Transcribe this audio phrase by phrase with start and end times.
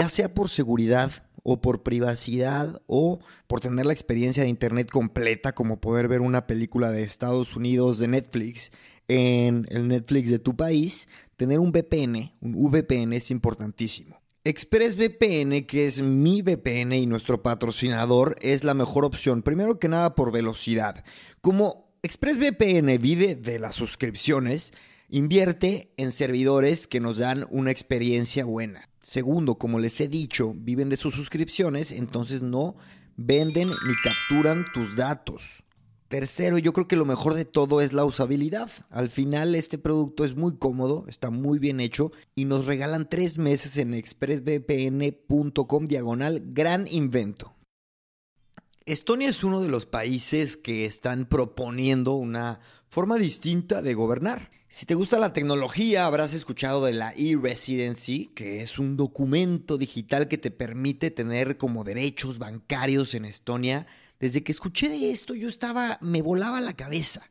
[0.00, 1.10] Ya sea por seguridad
[1.42, 6.46] o por privacidad o por tener la experiencia de internet completa como poder ver una
[6.46, 8.72] película de Estados Unidos de Netflix
[9.08, 14.20] en el Netflix de tu país, tener un VPN, un VPN es importantísimo.
[14.44, 19.42] ExpressVPN, que es mi VPN y nuestro patrocinador, es la mejor opción.
[19.42, 21.04] Primero que nada por velocidad.
[21.42, 24.72] Como ExpressVPN vive de las suscripciones,
[25.08, 28.89] invierte en servidores que nos dan una experiencia buena.
[29.10, 32.76] Segundo, como les he dicho, viven de sus suscripciones, entonces no
[33.16, 35.64] venden ni capturan tus datos.
[36.06, 38.70] Tercero, yo creo que lo mejor de todo es la usabilidad.
[38.88, 43.36] Al final este producto es muy cómodo, está muy bien hecho y nos regalan tres
[43.36, 47.56] meses en expressvpn.com diagonal gran invento.
[48.86, 54.52] Estonia es uno de los países que están proponiendo una forma distinta de gobernar.
[54.72, 60.28] Si te gusta la tecnología, habrás escuchado de la e-residency, que es un documento digital
[60.28, 63.88] que te permite tener como derechos bancarios en Estonia.
[64.20, 67.28] Desde que escuché de esto, yo estaba, me volaba la cabeza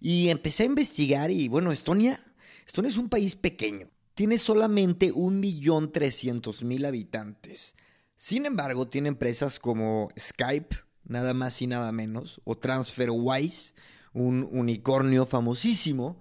[0.00, 2.22] y empecé a investigar y bueno, Estonia,
[2.66, 3.88] Estonia es un país pequeño.
[4.14, 7.74] Tiene solamente 1.300.000 habitantes.
[8.16, 13.72] Sin embargo, tiene empresas como Skype, nada más y nada menos, o TransferWise,
[14.12, 16.20] un unicornio famosísimo,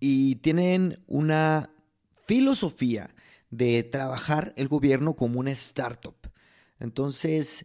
[0.00, 1.70] y tienen una
[2.26, 3.14] filosofía
[3.50, 6.16] de trabajar el gobierno como una startup.
[6.80, 7.64] Entonces,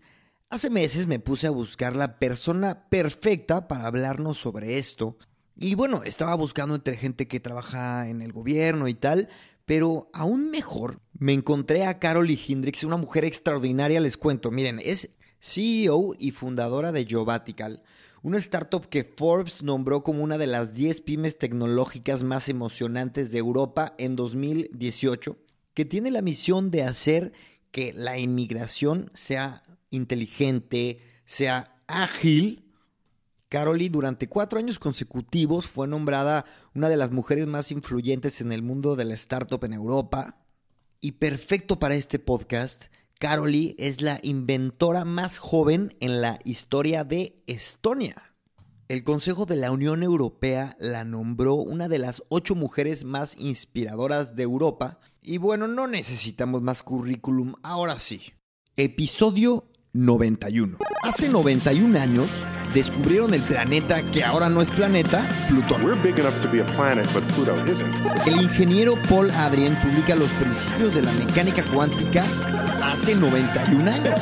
[0.50, 5.18] hace meses me puse a buscar la persona perfecta para hablarnos sobre esto.
[5.56, 9.30] Y bueno, estaba buscando entre gente que trabaja en el gobierno y tal,
[9.66, 14.52] pero aún mejor, me encontré a Carol Hindrix, una mujer extraordinaria, les cuento.
[14.52, 17.84] Miren, es CEO y fundadora de Jovatical,
[18.24, 23.38] una startup que Forbes nombró como una de las 10 pymes tecnológicas más emocionantes de
[23.38, 25.38] Europa en 2018,
[25.74, 27.34] que tiene la misión de hacer
[27.72, 32.72] que la inmigración sea inteligente, sea ágil.
[33.50, 38.64] Caroli durante cuatro años consecutivos fue nombrada una de las mujeres más influyentes en el
[38.64, 40.38] mundo de la startup en Europa.
[41.02, 42.86] Y perfecto para este podcast,
[43.24, 48.34] Caroli es la inventora más joven en la historia de Estonia.
[48.90, 54.36] El Consejo de la Unión Europea la nombró una de las ocho mujeres más inspiradoras
[54.36, 55.00] de Europa.
[55.22, 58.34] Y bueno, no necesitamos más currículum, ahora sí.
[58.76, 60.80] Episodio 91.
[61.04, 62.30] Hace 91 años
[62.74, 65.82] descubrieron el planeta que ahora no es planeta, Plutón.
[66.74, 67.08] Planet.
[68.26, 72.26] El ingeniero Paul Adrien publica los principios de la mecánica cuántica
[72.94, 74.20] hace 91 años.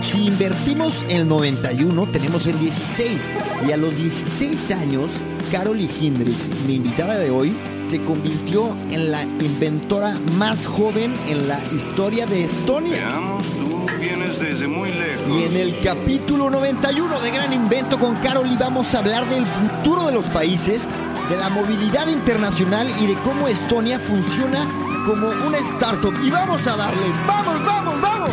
[0.00, 3.30] Si invertimos el 91, tenemos el 16.
[3.68, 5.10] Y a los 16 años,
[5.52, 7.54] Carol Hindrix, mi invitada de hoy,
[7.88, 13.06] se convirtió en la inventora más joven en la historia de Estonia.
[13.06, 15.24] Veamos, tú vienes desde muy lejos.
[15.28, 20.06] Y en el capítulo 91 de Gran Invento con Carol vamos a hablar del futuro
[20.06, 20.88] de los países,
[21.28, 24.66] de la movilidad internacional y de cómo Estonia funciona
[25.06, 26.12] como una startup.
[26.22, 28.30] Y vamos a darle, vamos, vamos, vamos.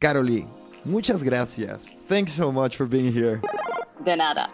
[0.00, 0.44] Karoli,
[0.84, 1.84] muchas gracias.
[2.08, 3.40] Thanks so much for being here.
[4.04, 4.50] De nada.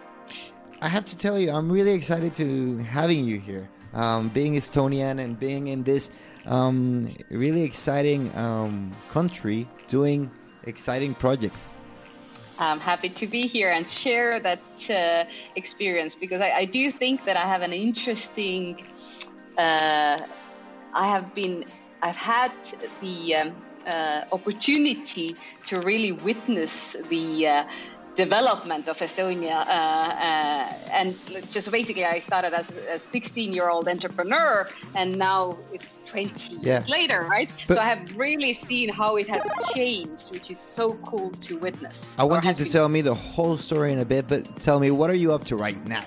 [0.81, 3.67] I have to tell you, I'm really excited to having you here.
[3.93, 6.11] Um, being Estonian and being in this
[6.45, 10.29] um, really exciting um, country, doing
[10.67, 11.77] exciting projects.
[12.57, 17.25] I'm happy to be here and share that uh, experience because I, I do think
[17.25, 18.77] that I have an interesting.
[19.57, 20.19] Uh,
[20.95, 21.65] I have been,
[22.01, 22.53] I've had
[23.01, 23.55] the um,
[23.85, 25.35] uh, opportunity
[25.67, 27.63] to really witness the uh,
[28.15, 29.57] development of Estonia.
[29.67, 31.15] Uh, uh, and
[31.51, 36.73] just basically, I started as a 16 year old entrepreneur, and now it's 20 Yeah.
[36.73, 37.51] years later, right?
[37.67, 41.57] But- so I have really seen how it has changed, which is so cool to
[41.57, 42.15] witness.
[42.17, 44.79] I want you to been- tell me the whole story in a bit, but tell
[44.79, 46.03] me, what are you up to right now?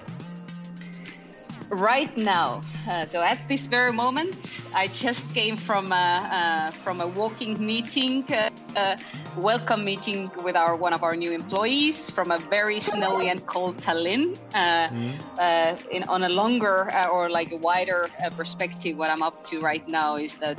[1.70, 4.34] Right now, uh, so at this very moment,
[4.74, 8.96] I just came from a, uh, from a walking meeting, uh, uh,
[9.36, 13.76] welcome meeting with our one of our new employees from a very snowy and cold
[13.76, 14.38] Tallinn.
[14.54, 15.90] Mm-hmm.
[15.90, 20.16] in on a longer or like a wider perspective, what I'm up to right now
[20.16, 20.58] is that.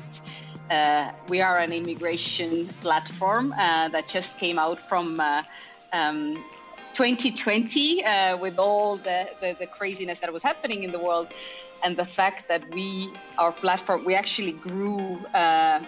[0.70, 5.42] Uh, we are an immigration platform uh, that just came out from uh,
[5.94, 6.38] um,
[7.00, 8.04] 2020
[8.42, 11.30] with all the, the, the, craziness that was happening in the world
[11.82, 15.80] and the fact that we, our platform, we actually grew, uh,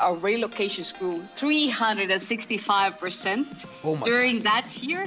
[0.00, 5.06] our relocations grew 365% oh during that year.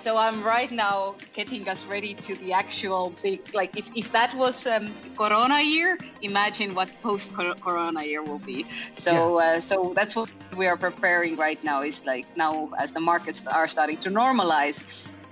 [0.00, 4.34] So I'm right now getting us ready to the actual big, like if, if that
[4.34, 8.64] was um, Corona year, imagine what post Corona year will be.
[8.94, 9.56] So yeah.
[9.56, 11.82] uh, so that's what we are preparing right now.
[11.82, 14.82] Is like now as the markets are starting to normalize,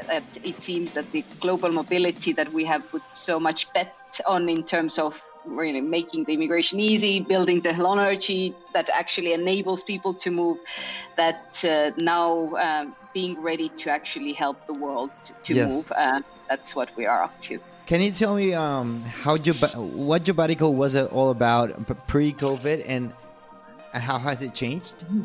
[0.06, 3.94] that it seems that the global mobility that we have put so much bet
[4.26, 9.82] on in terms of really making the immigration easy, building the technology that actually enables
[9.82, 10.59] people to move,
[11.17, 15.69] that uh, now uh, being ready to actually help the world to, to yes.
[15.69, 15.93] move.
[15.96, 17.58] Uh, that's what we are up to.
[17.87, 21.70] Can you tell me um, how what Jobbatical was all about
[22.06, 23.12] pre-COVID and
[23.93, 24.99] how has it changed?
[24.99, 25.25] Mm-hmm.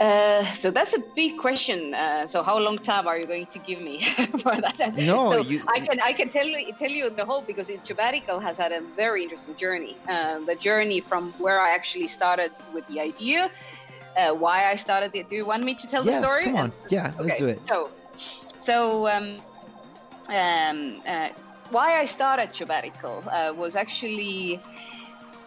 [0.00, 1.92] Uh, so that's a big question.
[1.92, 4.00] Uh, so how long time are you going to give me
[4.42, 4.96] for that?
[4.96, 8.40] No, so you, I can I can tell you tell you the whole because Jobbatical
[8.40, 9.98] has had a very interesting journey.
[10.08, 13.50] Uh, the journey from where I actually started with the idea,
[14.16, 15.28] uh, why I started it.
[15.28, 16.44] Do you want me to tell yes, the story?
[16.44, 16.72] come on.
[16.88, 17.66] Yeah, let's do it.
[17.66, 17.90] So,
[18.58, 19.38] so um,
[20.28, 21.28] um, uh,
[21.70, 23.24] why I started Jobbatical
[23.56, 24.60] was actually.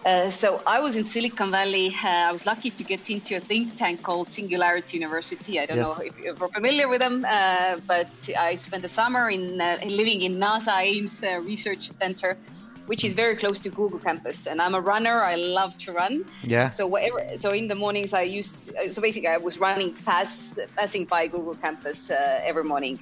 [0.06, 1.96] Uh, so I was in Silicon Valley.
[2.04, 5.62] Uh, I was lucky to get into a think tank called Singularity University.
[5.62, 5.88] I don't yes.
[5.88, 10.24] know if you're familiar with them, uh, but I spent the summer in uh, living
[10.24, 12.38] in NASA Ames uh, Research Center,
[12.86, 14.48] which is very close to Google campus.
[14.48, 15.22] And I'm a runner.
[15.24, 16.26] I love to run.
[16.44, 16.70] Yeah.
[16.70, 17.26] So whatever.
[17.38, 18.64] So in the mornings, I used.
[18.92, 23.00] So basically, I was running past, passing by Google campus every morning.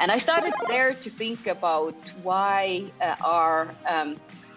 [0.00, 2.84] And I started there to think about why
[3.22, 4.16] are um,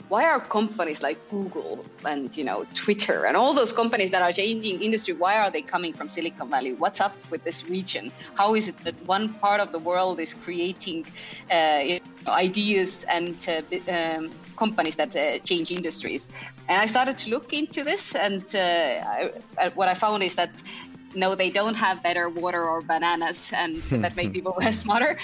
[0.09, 4.31] why are companies like Google and you know Twitter and all those companies that are
[4.31, 6.73] changing industry why are they coming from Silicon Valley?
[6.73, 8.11] What's up with this region?
[8.35, 11.05] How is it that one part of the world is creating
[11.51, 16.27] uh, ideas and uh, um, companies that uh, change industries?
[16.68, 18.59] And I started to look into this, and uh,
[19.59, 20.51] I, what I found is that
[21.15, 25.18] no, they don't have better water or bananas, and that make people smarter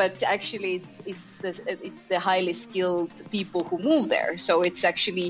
[0.00, 1.52] but actually it's, it's the
[1.86, 4.32] it's the highly skilled people who move there.
[4.48, 5.28] So it's actually,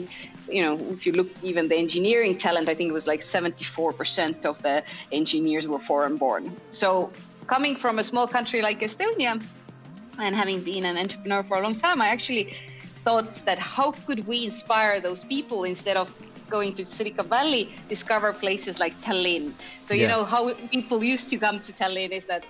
[0.57, 4.45] you know, if you look even the engineering talent, I think it was like 74%
[4.51, 4.77] of the
[5.21, 6.45] engineers were foreign born.
[6.83, 6.89] So
[7.55, 9.33] coming from a small country like Estonia,
[10.25, 12.45] and having been an entrepreneur for a long time, I actually
[13.05, 16.13] thought that how could we inspire those people instead of
[16.51, 19.53] going to Silicon Valley, discover places like Tallinn.
[19.87, 20.03] So yeah.
[20.03, 22.45] you know how people used to come to Tallinn is that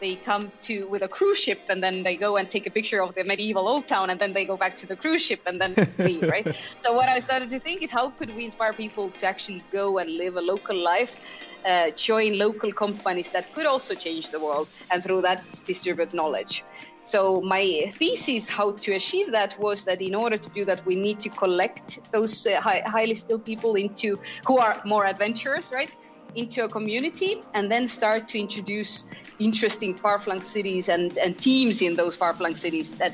[0.00, 3.00] they come to with a cruise ship and then they go and take a picture
[3.00, 5.60] of the medieval old town and then they go back to the cruise ship and
[5.60, 6.46] then leave, right?
[6.80, 9.98] So what I started to think is how could we inspire people to actually go
[9.98, 11.20] and live a local life,
[11.64, 16.64] uh, join local companies that could also change the world and through that distribute knowledge.
[17.04, 20.94] So my thesis how to achieve that was that in order to do that we
[20.94, 25.90] need to collect those uh, high, highly skilled people into who are more adventurous, right?
[26.34, 29.04] into a community and then start to introduce
[29.38, 33.12] interesting far-flung cities and, and teams in those far-flung cities that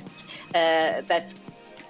[0.55, 1.35] uh, that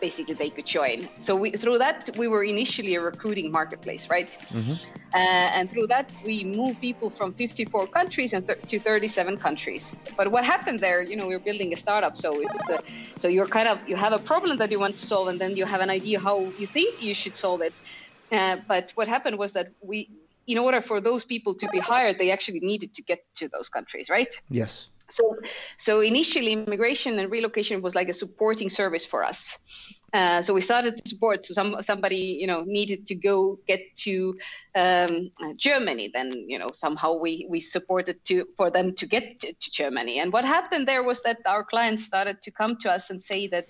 [0.01, 1.09] basically they could join.
[1.21, 4.29] So we, through that, we were initially a recruiting marketplace, right?
[4.51, 4.73] Mm-hmm.
[5.15, 9.97] Uh, and through that, we moved people from 54 countries and th- to 37 countries.
[10.17, 12.79] But what happened there, you know, we are building a startup, so it's uh,
[13.17, 15.57] so you're kind of you have a problem that you want to solve, and then
[15.57, 17.75] you have an idea how you think you should solve it.
[18.31, 20.11] Uh, but what happened was that we
[20.47, 23.69] in order for those people to be hired, they actually needed to get to those
[23.69, 24.35] countries, right?
[24.49, 24.89] Yes.
[25.11, 25.37] So,
[25.79, 29.59] so initially, immigration and relocation was like a supporting service for us.
[30.15, 31.45] Uh, so we started to support.
[31.45, 34.39] So some somebody you know needed to go get to
[34.75, 36.11] um, Germany.
[36.13, 40.21] Then you know somehow we we supported to for them to get to, to Germany.
[40.21, 43.49] And what happened there was that our clients started to come to us and say
[43.49, 43.69] that,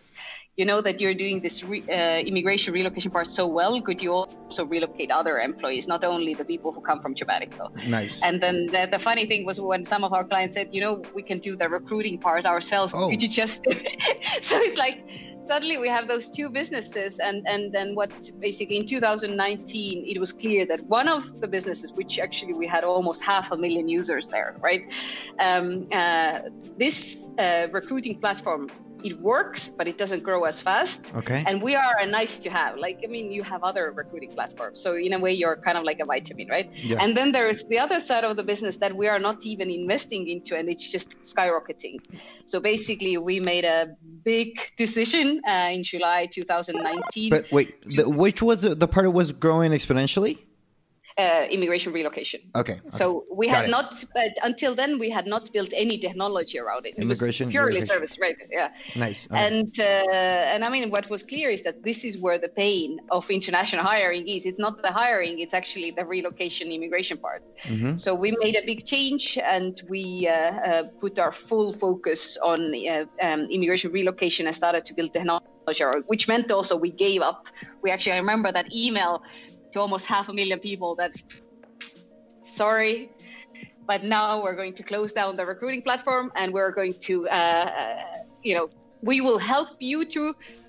[0.57, 3.81] you know that you're doing this re, uh, immigration relocation part so well.
[3.81, 7.73] Could you also relocate other employees, not only the people who come from Jobbatical?
[7.89, 8.23] Nice.
[8.23, 11.03] And then the, the funny thing was when some of our clients said, you know,
[11.15, 12.93] we can do the recruiting part ourselves.
[12.95, 13.09] Oh.
[13.09, 13.61] Could you just?
[14.43, 15.05] so it's like
[15.49, 20.33] suddenly we have those two businesses and and then what basically in 2019 it was
[20.33, 24.29] clear that one of the businesses which actually we had almost half a million users
[24.29, 24.83] there right?
[25.47, 26.41] Um, uh,
[26.77, 26.99] this
[27.39, 28.63] uh, recruiting platform
[29.05, 31.13] it works, but it doesn't grow as fast.
[31.15, 31.45] Okay.
[31.47, 32.77] And we are a nice to have.
[32.77, 34.81] Like, I mean, you have other recruiting platforms.
[34.81, 36.71] So, in a way, you're kind of like a vitamin, right?
[36.75, 36.99] Yeah.
[37.01, 40.29] And then there's the other side of the business that we are not even investing
[40.29, 42.01] into, and it's just skyrocketing.
[42.47, 47.31] So, basically, we made a big decision uh, in July 2019.
[47.31, 50.39] But wait, the, which was the, the part that was growing exponentially?
[51.19, 52.41] Uh, immigration relocation.
[52.55, 52.75] Okay.
[52.75, 52.81] okay.
[52.91, 53.71] So we Got had it.
[53.71, 56.95] not, but until then we had not built any technology around it.
[56.97, 58.37] It Immigration was purely service, right?
[58.51, 58.71] Yeah.
[58.97, 59.27] Nice.
[59.31, 59.47] Okay.
[59.47, 63.01] And uh, and I mean, what was clear is that this is where the pain
[63.11, 64.47] of international hiring is.
[64.47, 67.43] It's not the hiring; it's actually the relocation immigration part.
[67.65, 67.97] Mm-hmm.
[67.97, 72.75] So we made a big change, and we uh, uh, put our full focus on
[72.75, 75.47] uh, um, immigration relocation and started to build technology,
[76.07, 77.49] which meant also we gave up.
[77.83, 79.23] We actually, I remember that email
[79.79, 81.13] to almost half a million people that
[82.43, 83.11] sorry
[83.91, 87.67] but now we're going to close down the recruiting platform and we're going to uh,
[87.83, 87.97] uh,
[88.43, 88.67] you know
[89.11, 90.23] we will help you to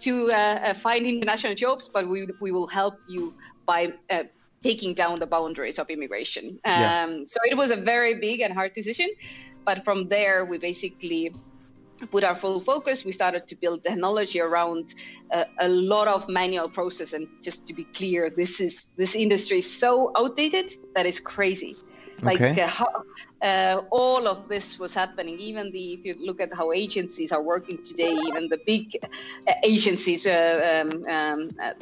[0.06, 3.34] to uh, uh, find international jobs but we, we will help you
[3.66, 4.24] by uh,
[4.62, 7.06] taking down the boundaries of immigration um, Yeah.
[7.34, 9.10] so it was a very big and hard decision
[9.68, 11.24] but from there we basically
[12.08, 14.96] put our full focus we started to build technology around
[15.32, 17.14] uh, a lot of manual process.
[17.14, 21.76] And just to be clear this is this industry is so outdated that it's crazy.
[22.22, 22.62] Like Okay.
[22.62, 22.88] uh, how,
[23.42, 25.40] uh, all of this was happening.
[25.40, 28.86] Even the if you look at how agencies are working today even the big
[29.48, 31.74] uh, agencies uh, um, um, uh,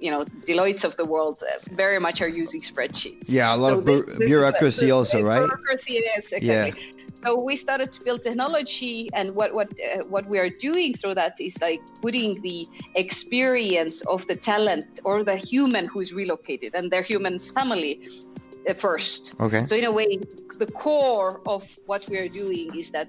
[0.00, 3.72] you know deloittes of the world uh, very much are using spreadsheets Yeah, a lot
[3.72, 5.40] of bu- this is bureaucracy also, right?
[5.40, 7.24] bureaucracy yes exactly Yeah.
[7.24, 11.14] so we started to build technology and what what uh, what we are doing through
[11.22, 12.58] that is like putting the
[12.94, 17.92] experience of the talent or the human who's relocated and their human's family
[18.70, 19.64] uh, first Okay.
[19.64, 20.06] so in a way
[20.62, 23.08] the core of what we are doing is that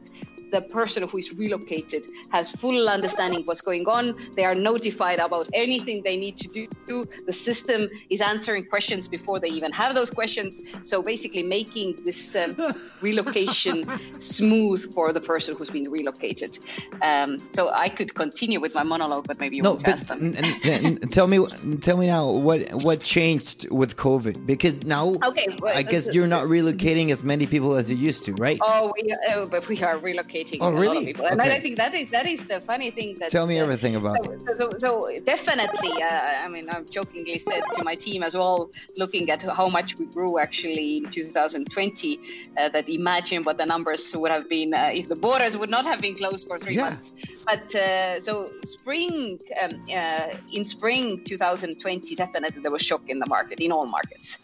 [0.52, 4.16] the person who is relocated has full understanding what's going on.
[4.36, 7.06] They are notified about anything they need to do.
[7.26, 10.62] The system is answering questions before they even have those questions.
[10.84, 12.56] So basically making this um,
[13.02, 13.86] relocation
[14.20, 16.60] smooth for the person who's been relocated.
[17.02, 20.08] Um, so i could continue with my monologue but maybe you No, want to ask
[20.08, 21.46] them n- n- tell me,
[21.82, 24.46] tell me now what what changed with COVID?
[24.46, 27.96] Because now, Okay, well, I guess uh, you're not relocating as many people as you
[27.96, 28.58] used to, right?
[28.62, 30.98] Oh, we, uh, but we are relocating Oh, a lot really?
[30.98, 31.56] of people, and Okay.
[31.56, 33.18] I think that is that is the funny thing.
[33.20, 34.42] That Tell me uh, everything about so, it.
[34.42, 38.70] So, so, so definitely, uh, I mean, I've jokingly said to my team as well,
[38.98, 42.20] looking at how much we grew actually in 2020,
[42.58, 45.86] uh, that imagine what the numbers would have been uh, if the borders would not
[45.86, 46.90] have been closed for three Yeah.
[46.90, 47.14] months.
[47.48, 53.28] But uh, so spring, um, uh, in spring 2020, definitely there was shock in the
[53.28, 54.38] market in all markets.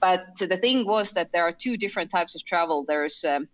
[0.00, 2.84] But the thing was that there are two different types of travel.
[2.86, 3.48] There's um,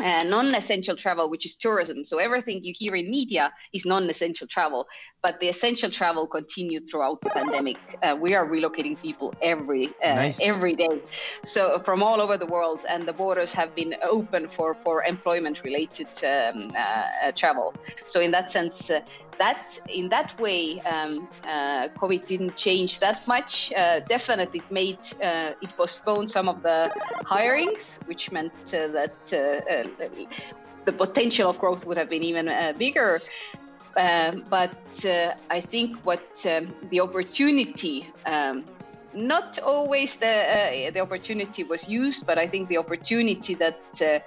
[0.00, 2.04] uh, non-essential travel, which is tourism.
[2.04, 4.86] So everything you hear in media is non-essential travel,
[5.22, 7.76] but the essential travel continued throughout the pandemic.
[8.02, 10.40] Uh, we are relocating people every uh, Nice.
[10.40, 10.96] every day,
[11.44, 16.08] so from all over the world, and the borders have been open for for employment-related
[16.24, 17.74] um, uh, uh, travel.
[18.06, 18.90] So in that sense.
[19.38, 23.72] That in that way, um, uh, COVID didn't change that much.
[23.72, 26.90] Uh, definitely, it made uh, it postponed some of the
[27.22, 29.88] hirings, which meant uh, that uh,
[30.84, 33.20] the potential of growth would have been even bigger.
[33.96, 34.76] Um, but
[35.50, 38.10] I think what um, the opportunity.
[38.26, 38.64] Um,
[39.14, 44.20] not always the uh, the opportunity was used, but I think the opportunity that uh,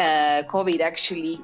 [0.00, 1.40] uh, COVID actually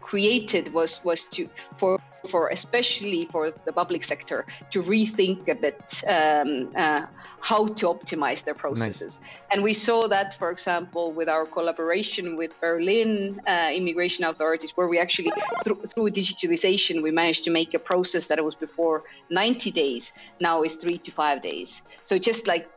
[0.00, 6.02] created was was to for for especially for the public sector to rethink a bit
[6.06, 7.06] um, uh,
[7.46, 9.20] how to optimize their processes.
[9.52, 14.88] And we saw that, for example, with our collaboration with Berlin uh, immigration authorities, where
[14.88, 19.70] we actually through, through digitalization we managed to make a process that was before 90
[19.70, 21.82] days now is three to five days.
[22.02, 22.68] So just like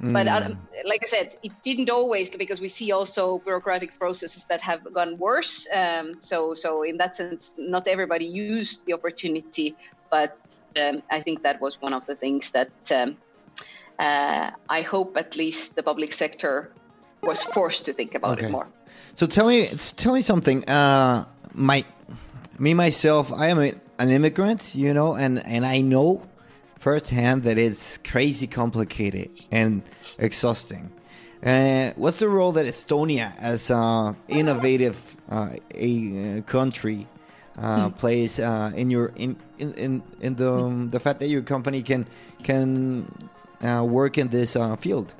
[0.00, 0.50] but uh,
[0.84, 5.14] like I said, it didn't always because we see also bureaucratic processes that have gone
[5.18, 5.66] worse.
[5.72, 9.76] Um, so, so in that sense, not everybody used the opportunity,
[10.10, 10.38] but
[10.80, 13.16] um, I think that was one of the things that um,
[14.02, 16.54] uh, I hope at least the public sector
[17.22, 18.46] was forced to think about Okay.
[18.46, 18.66] it more.
[19.14, 19.66] So tell me,
[19.96, 20.58] tell me something.
[20.68, 21.84] Uh, my,
[22.58, 26.22] me myself, I am a, an immigrant, you know, and and I know
[26.78, 29.82] firsthand that it's crazy complicated and
[30.18, 30.90] exhausting.
[31.44, 34.96] Uh, what's the role that Estonia, as an innovative
[35.28, 37.06] uh, a uh, country,
[37.58, 41.42] uh, plays uh, in your in in in, in the um, the fact that your
[41.42, 42.06] company can
[42.42, 43.06] can
[43.62, 45.14] uh, work in this uh, field?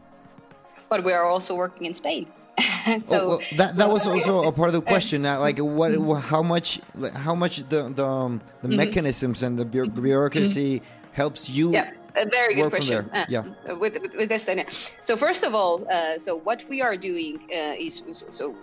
[0.89, 2.27] But we are also working in Spain.
[2.85, 5.25] so oh, well, that that was also a part of the question.
[5.25, 6.81] Uh, like, what, how much,
[7.15, 8.77] how much the the, um, the mm-hmm.
[8.77, 11.13] mechanisms and the bureaucracy mm-hmm.
[11.15, 11.73] helps you.
[11.73, 11.93] Yeah.
[12.15, 13.09] A very good question.
[13.11, 13.45] Uh, yeah.
[13.73, 14.67] With, with, with Estonia.
[15.01, 18.55] So first of all, uh, so what we are doing uh, is so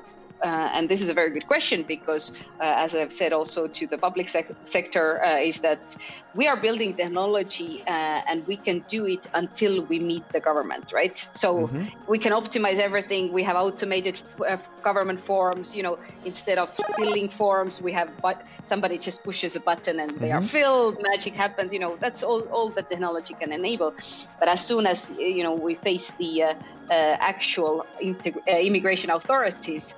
[0.41, 3.88] uh, and this is a very good question because, uh, as I've said also to
[3.88, 5.98] the public sec- sector, uh, is that
[6.36, 10.93] we are building technology uh, and we can do it until we meet the government,
[10.93, 11.27] right?
[11.34, 11.86] So mm-hmm.
[12.08, 13.34] we can optimize everything.
[13.34, 15.75] We have automated uh, government forms.
[15.75, 20.12] You know, instead of filling forms, we have but somebody just pushes a button and
[20.12, 20.22] mm-hmm.
[20.22, 20.48] they are mm-hmm.
[20.48, 21.01] filled.
[21.01, 21.74] Magic happens.
[21.74, 23.93] You know, that's all all that technology can enable.
[24.39, 26.53] But as soon as you know we face the uh,
[26.89, 29.96] actual integ- immigration authorities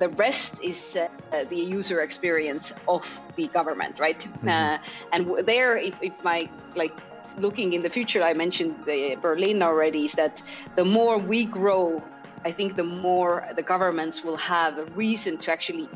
[0.00, 3.04] the rest is uh, the user experience of
[3.36, 4.18] the government, right?
[4.18, 4.48] Mm-hmm.
[4.48, 4.78] Uh,
[5.12, 6.96] and there, if, if my like
[7.36, 10.42] looking in the future, I mentioned the Berlin already, is that
[10.74, 12.02] the more we grow,
[12.44, 15.88] I think the more the governments will have a reason to actually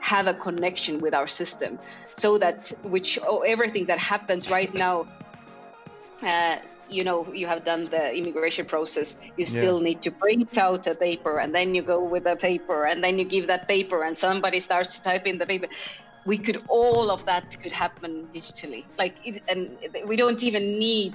[0.00, 1.78] have a connection with our system,
[2.12, 5.06] so that which oh, everything that happens right now.
[6.22, 6.56] Uh,
[6.92, 9.84] you know you have done the immigration process you still yeah.
[9.84, 13.18] need to print out a paper and then you go with a paper and then
[13.18, 15.66] you give that paper and somebody starts to type in the paper
[16.24, 21.14] we could all of that could happen digitally like it, and we don't even need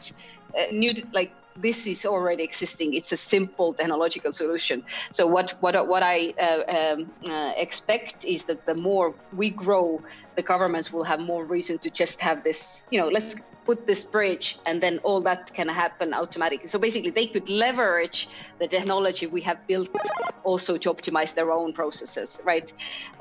[0.58, 5.88] uh, new like this is already existing it's a simple technological solution so what what
[5.88, 10.02] what i uh, um, uh, expect is that the more we grow
[10.36, 13.36] the governments will have more reason to just have this you know let's
[13.68, 16.70] put this bridge and then all that can happen automatically.
[16.70, 19.90] So basically, they could leverage the technology we have built
[20.44, 22.72] also to optimize their own processes, right?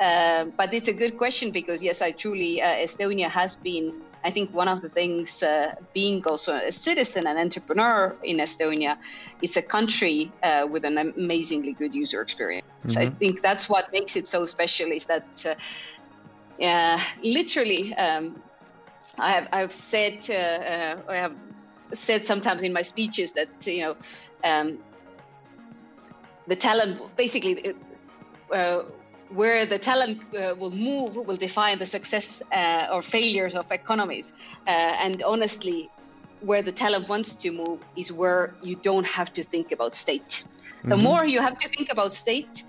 [0.00, 3.93] Uh, but it's a good question because, yes, I truly, uh, Estonia has been.
[4.26, 8.97] I think one of the things, uh, being also a citizen and entrepreneur in Estonia,
[9.40, 12.66] it's a country uh, with an amazingly good user experience.
[12.87, 13.02] Mm-hmm.
[13.02, 14.88] I think that's what makes it so special.
[14.90, 15.28] Is that
[16.61, 18.42] uh, literally um,
[19.18, 21.37] I have I've said uh, uh, I have
[21.95, 23.97] said sometimes in my speeches that you know
[24.42, 24.78] um,
[26.49, 27.75] the talent basically
[28.52, 28.83] uh,
[29.30, 34.33] where the talent uh, will move will define the success uh, or failures of economies
[34.66, 34.71] uh,
[35.04, 35.90] and honestly
[36.40, 40.45] where the talent wants to move is where you don't have to think about state
[40.45, 40.91] mm-hmm.
[40.91, 42.65] the more you have to think about state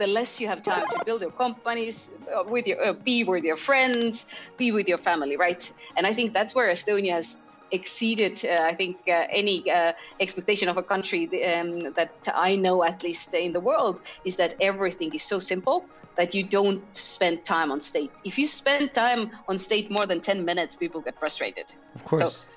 [0.00, 3.44] the less you have time to build your companies, uh, with your uh, be with
[3.44, 5.62] your friends, be with your family, right?
[5.96, 7.38] And I think that's where Estonia has
[7.70, 12.82] exceeded, uh, I think, uh, any uh, expectation of a country um, that I know,
[12.84, 17.44] at least in the world, is that everything is so simple that you don't spend
[17.46, 18.12] time on state.
[18.24, 21.66] If you spend time on state more than 10 minutes, people get frustrated.
[21.94, 22.36] Of course.
[22.36, 22.49] So,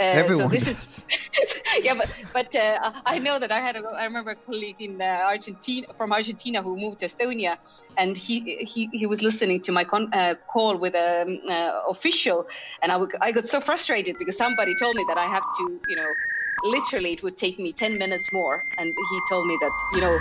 [0.00, 1.04] Everyone so is
[1.80, 5.00] yeah, but but uh, I know that I had a, I remember a colleague in
[5.00, 7.56] uh, Argentina from Argentina who moved to Estonia,
[7.96, 11.72] and he he, he was listening to my con, uh, call with an um, uh,
[11.88, 12.44] official,
[12.82, 15.80] and I, w- I got so frustrated because somebody told me that I have to
[15.86, 16.16] you know
[16.64, 20.18] literally it would take me 10 minutes more and he told me that you know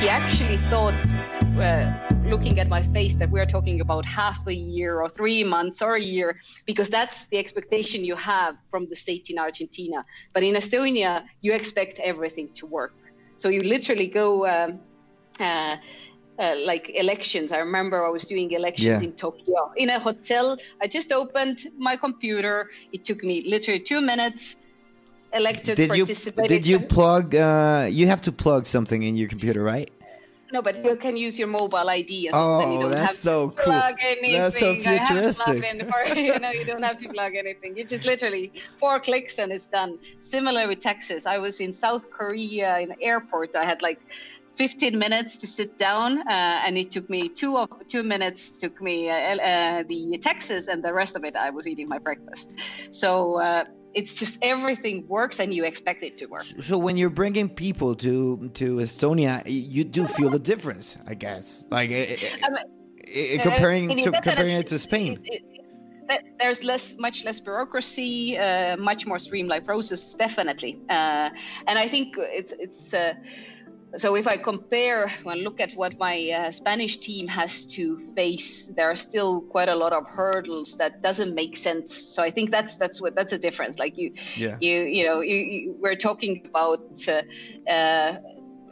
[0.00, 0.94] he actually thought
[1.60, 1.92] uh,
[2.24, 5.94] looking at my face that we're talking about half a year or three months or
[5.96, 10.54] a year because that's the expectation you have from the state in argentina but in
[10.54, 12.94] estonia you expect everything to work
[13.36, 14.80] so you literally go um,
[15.40, 15.76] uh,
[16.38, 17.52] uh, like elections.
[17.52, 19.08] I remember I was doing elections yeah.
[19.08, 20.56] in Tokyo in a hotel.
[20.80, 22.70] I just opened my computer.
[22.92, 24.56] It took me literally two minutes
[25.32, 29.62] elected did you did you plug uh, you have to plug something in your computer
[29.62, 29.90] right?
[30.52, 33.72] No but you can use your mobile id oh that's so cool.
[33.72, 35.64] That's so futuristic.
[36.16, 37.74] you know you don't have to plug anything.
[37.76, 39.98] You just literally four clicks and it's done.
[40.20, 41.24] Similar with texas.
[41.24, 43.56] I was in south korea in the airport.
[43.56, 44.00] I had like
[44.56, 48.82] 15 minutes to sit down uh, and it took me two of two minutes took
[48.82, 51.34] me uh, uh, the texas and the rest of it.
[51.34, 52.54] I was eating my breakfast.
[52.90, 56.44] So uh, it's just everything works and you expect it to work.
[56.44, 61.64] So when you're bringing people to to Estonia, you do feel the difference, I guess.
[61.70, 61.90] Like
[62.44, 62.56] um,
[63.40, 65.20] comparing uh, to comparing it to Spain.
[65.24, 65.42] It,
[66.10, 70.78] it, there's less, much less bureaucracy, uh, much more streamlined process, definitely.
[70.88, 71.30] Uh,
[71.66, 73.14] and I think it's it's uh,
[73.96, 78.68] so if I compare and look at what my uh, Spanish team has to face,
[78.68, 81.94] there are still quite a lot of hurdles that doesn't make sense.
[81.94, 83.78] So I think that's that's what that's a difference.
[83.78, 84.56] Like you, yeah.
[84.60, 88.16] you you know, you, you, we're talking about uh, uh,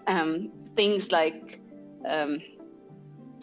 [0.06, 1.60] um, things like.
[2.08, 2.40] Um,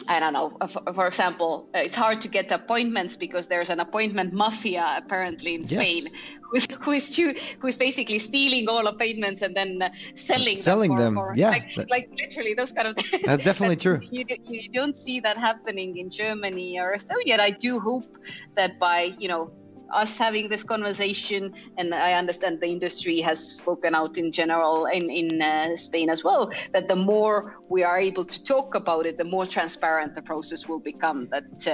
[0.08, 0.56] I don't know.
[0.94, 5.66] For example, uh, it's hard to get appointments because there's an appointment mafia apparently in
[5.66, 6.04] Spain,
[6.54, 6.66] yes.
[6.80, 10.96] who is who is, who is basically stealing all appointments and then uh, selling selling
[10.96, 11.14] them.
[11.14, 12.96] them, yeah, like, like, literally those kind of.
[12.96, 13.22] Things.
[13.26, 14.00] That's definitely that true.
[14.10, 17.38] You, you don't see that happening in Germany or Estonia.
[17.38, 18.16] I do hope
[18.56, 19.52] that by you know
[19.92, 25.10] us having this conversation, and I understand the industry has spoken out in general in
[25.10, 26.52] in uh, Spain as well.
[26.72, 30.68] That the more we are able to talk about it, the more transparent the process
[30.68, 31.28] will become.
[31.30, 31.72] That uh,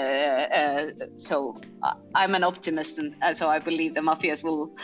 [0.61, 1.61] uh, so
[2.15, 4.77] I'm an optimist, and uh, so I believe the mafias will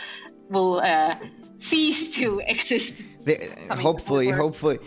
[0.49, 1.15] will uh,
[1.59, 2.95] cease to exist.
[3.69, 4.79] hopefully, hopefully.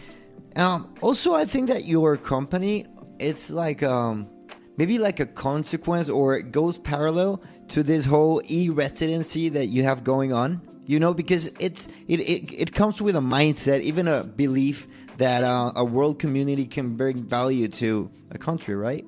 [0.56, 2.84] Um, also, I think that your company,
[3.18, 4.28] it's like um,
[4.76, 10.04] maybe like a consequence, or it goes parallel to this whole e-residency that you have
[10.04, 14.24] going on you know because it's it, it, it comes with a mindset even a
[14.24, 19.06] belief that uh, a world community can bring value to a country right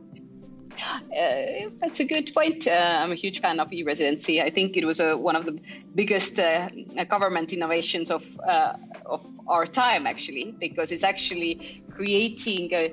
[0.79, 2.66] uh, that's a good point.
[2.66, 4.42] Uh, I'm a huge fan of e-residency.
[4.42, 5.59] I think it was a, one of the
[5.94, 6.68] biggest uh,
[7.09, 8.74] government innovations of uh,
[9.07, 12.92] of our time, actually, because it's actually creating a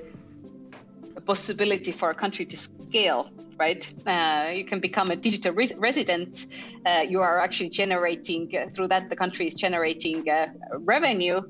[1.26, 3.92] possibility for a country to scale right?
[4.06, 6.46] Uh, you can become a digital res- resident.
[6.84, 11.40] Uh, you are actually generating uh, through that the country is generating uh, revenue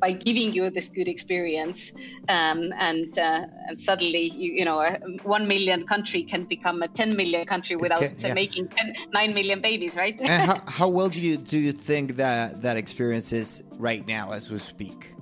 [0.00, 1.92] by giving you this good experience,
[2.28, 6.88] um, and uh, and suddenly you you know a one million country can become a
[6.88, 8.34] ten million country without okay, yeah.
[8.34, 10.20] making 10, nine million babies, right?
[10.20, 14.32] and how, how well do you do you think that that experience is right now
[14.32, 15.14] as we speak?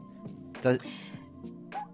[0.62, 0.78] Does,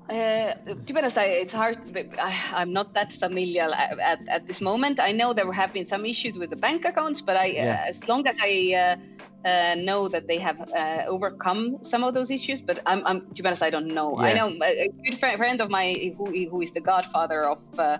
[0.09, 0.55] uh,
[0.87, 1.79] to be honest, I, it's hard.
[2.19, 5.01] I, am not that familiar at, at, at, this moment.
[5.01, 7.83] I know there have been some issues with the bank accounts, but I, yeah.
[7.85, 8.99] uh, as long as I
[9.47, 13.21] uh, uh, know that they have uh, overcome some of those issues, but I'm, I'm
[13.35, 14.17] to be honest, I don't know.
[14.19, 14.27] Yeah.
[14.27, 17.99] I know a, good friend, friend of mine who, who is the godfather of uh,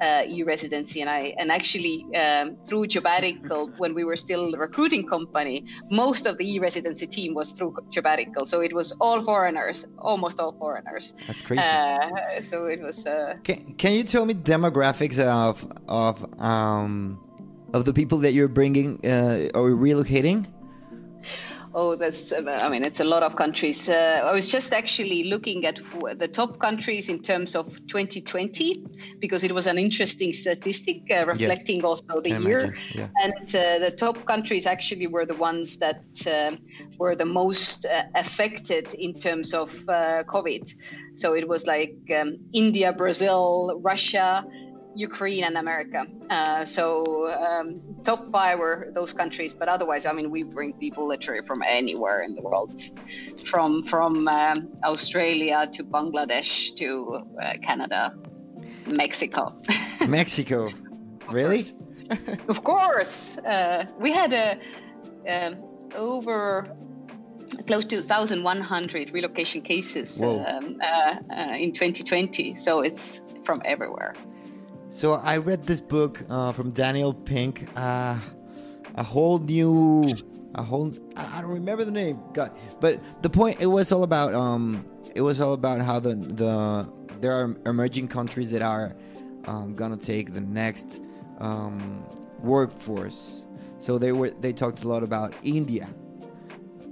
[0.00, 5.06] uh, e-residency, and I and actually um, through Jobbatical, when we were still a recruiting
[5.06, 10.40] company, most of the e-residency team was through Jobbatical, so it was all foreigners, almost
[10.40, 11.14] all foreigners.
[11.26, 11.62] That's crazy.
[11.62, 13.06] Uh, so it was.
[13.06, 17.20] Uh, can Can you tell me demographics of of um
[17.72, 20.46] of the people that you're bringing uh, or relocating?
[21.74, 23.88] Oh, that's, I mean, it's a lot of countries.
[23.88, 25.78] Uh, I was just actually looking at
[26.16, 28.84] the top countries in terms of 2020
[29.18, 31.86] because it was an interesting statistic uh, reflecting yeah.
[31.86, 32.74] also the year.
[32.94, 33.08] Yeah.
[33.22, 36.56] And uh, the top countries actually were the ones that uh,
[36.98, 40.74] were the most uh, affected in terms of uh, COVID.
[41.16, 44.46] So it was like um, India, Brazil, Russia.
[44.98, 46.04] Ukraine and America.
[46.28, 51.06] Uh, so um, top five were those countries, but otherwise, I mean, we bring people
[51.06, 52.72] literally from anywhere in the world,
[53.44, 56.88] from from um, Australia to Bangladesh to
[57.40, 58.12] uh, Canada,
[58.86, 59.42] Mexico.
[60.06, 60.70] Mexico,
[61.30, 61.64] really?
[62.48, 64.58] of course, uh, we had a
[65.32, 65.52] um,
[65.94, 66.66] over
[67.66, 72.54] close to 1,100 relocation cases um, uh, uh, in 2020.
[72.56, 74.12] So it's from everywhere.
[74.90, 78.18] So I read this book uh, from Daniel Pink, uh,
[78.94, 80.04] a whole new,
[80.54, 84.32] a whole I don't remember the name, God, but the point it was all about
[84.34, 86.88] um, it was all about how the the
[87.20, 88.96] there are emerging countries that are
[89.44, 91.02] um, gonna take the next
[91.38, 92.02] um,
[92.40, 93.44] workforce.
[93.78, 95.84] So they were they talked a lot about India,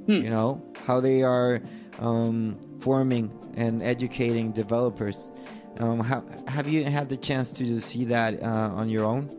[0.05, 0.13] hmm.
[0.13, 1.63] you know how they are
[1.99, 5.33] um, forming and educating developers
[5.81, 9.31] um, how, have you had the chance to see that uh, on your own?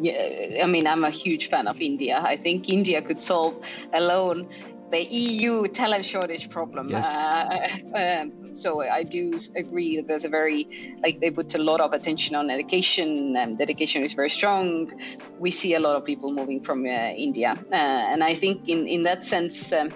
[0.00, 2.20] Yeah, I mean, I'm a huge fan of India.
[2.22, 3.60] I think India could solve
[3.92, 4.48] alone
[4.90, 6.88] the EU talent shortage problem.
[6.88, 7.06] Yes.
[7.06, 11.80] Uh, um, so I do agree that there's a very like they put a lot
[11.80, 13.36] of attention on education.
[13.36, 14.90] and dedication is very strong.
[15.38, 16.88] We see a lot of people moving from uh,
[17.26, 19.72] India, uh, and I think in in that sense.
[19.72, 19.92] Um,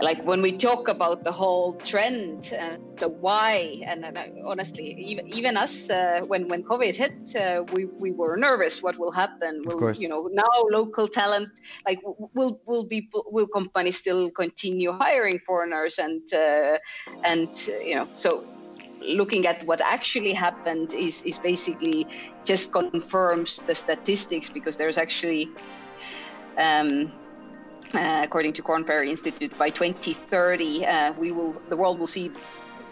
[0.00, 5.24] like when we talk about the whole trend and the why and, and honestly even,
[5.28, 9.62] even us uh, when when covid hit uh, we we were nervous what will happen.
[9.64, 11.48] Will you know now local talent
[11.86, 11.98] like
[12.34, 16.76] will will be will companies still continue hiring foreigners and uh,
[17.24, 17.48] and
[17.84, 18.44] you know so
[19.00, 22.06] looking at what actually happened is is basically
[22.44, 25.48] just confirms the statistics because there's actually
[26.58, 27.12] um,
[27.94, 32.30] uh, according to Korn Ferry Institute, by 2030, uh, we will the world will see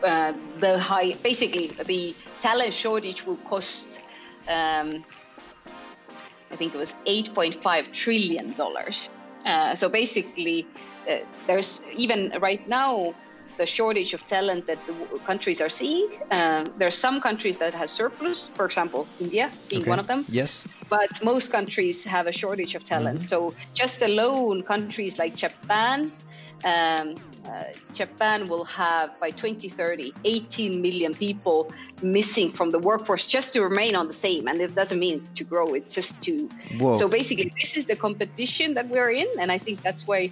[0.02, 1.12] uh, the high.
[1.22, 4.00] Basically, the talent shortage will cost.
[4.48, 5.04] Um,
[6.50, 9.10] I think it was 8.5 trillion dollars.
[9.44, 10.66] Uh, so basically,
[11.10, 13.14] uh, there's even right now
[13.56, 14.94] the shortage of talent that the
[15.26, 16.08] countries are seeing.
[16.30, 19.90] Uh, there are some countries that have surplus, for example, India being Okay.
[19.90, 20.24] one of them.
[20.28, 20.60] Yes.
[20.88, 23.28] But most countries have a shortage of talent.
[23.28, 26.12] So just alone, countries like Japan,
[26.64, 27.14] um,
[27.48, 31.70] uh, Japan will have by 2030 18 million people
[32.02, 34.48] missing from the workforce just to remain on the same.
[34.48, 36.48] And it doesn't mean to grow; it's just to.
[36.78, 36.94] Whoa.
[36.94, 40.30] So basically, this is the competition that we're in, and I think that's why.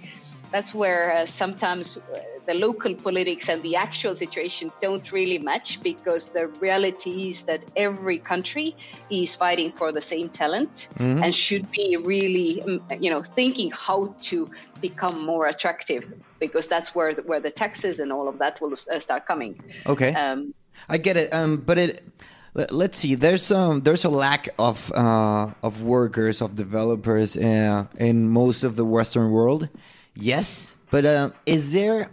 [0.51, 5.79] That's where uh, sometimes uh, the local politics and the actual situation don't really match
[5.83, 8.75] because the reality is that every country
[9.09, 14.15] is fighting for the same talent and should be really, mm, you know, thinking how
[14.21, 14.49] to
[14.81, 16.03] become more attractive
[16.39, 19.61] because that's where the, where the taxes and all of that will uh, start coming.
[19.87, 20.13] Okay.
[20.13, 20.53] Um,
[20.89, 21.33] I get it.
[21.33, 22.01] Um, but it.
[22.53, 23.15] let- Let's see.
[23.15, 28.75] There's um there's a lack of uh of workers of developers uh, in most of
[28.75, 29.69] the Western world.
[30.13, 32.09] Yes, but uh, is there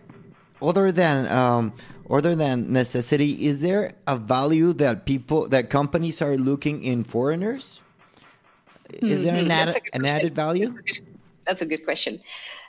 [0.62, 1.72] other than um
[2.10, 3.46] other than necessity?
[3.46, 7.80] Is there a value that people that companies are looking in foreigners?
[9.06, 10.74] Is there an, Mhm, that's added a an added value?
[11.46, 12.20] That's a good question.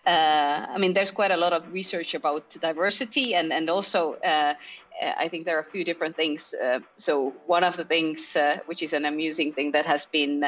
[0.08, 4.54] Uh, I mean, there's quite a lot of research about diversity, and and also uh,
[5.01, 6.54] I think there are a few different things.
[6.54, 10.45] Uh, so one of the things, uh, which is an amusing thing that has been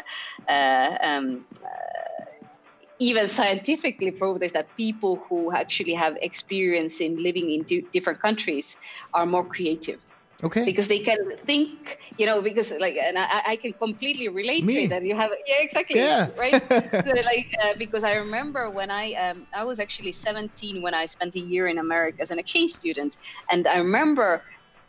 [0.48, 1.68] uh, um, uh,
[3.00, 8.22] even scientifically proved, is that people who actually have experience in living in di- different
[8.22, 8.78] countries
[9.14, 10.00] are more creative
[10.44, 10.66] Okay.
[10.66, 14.84] because they can think, you know, because like, and I, I can completely relate Me.
[14.84, 15.04] to that.
[15.04, 16.28] You have, yeah, exactly, Yeah.
[16.38, 16.62] right.
[17.06, 21.06] So, like, uh, because I remember when I, um, I was actually 17 when I
[21.06, 23.16] spent a year in America as an exchange student,
[23.52, 24.44] and I remember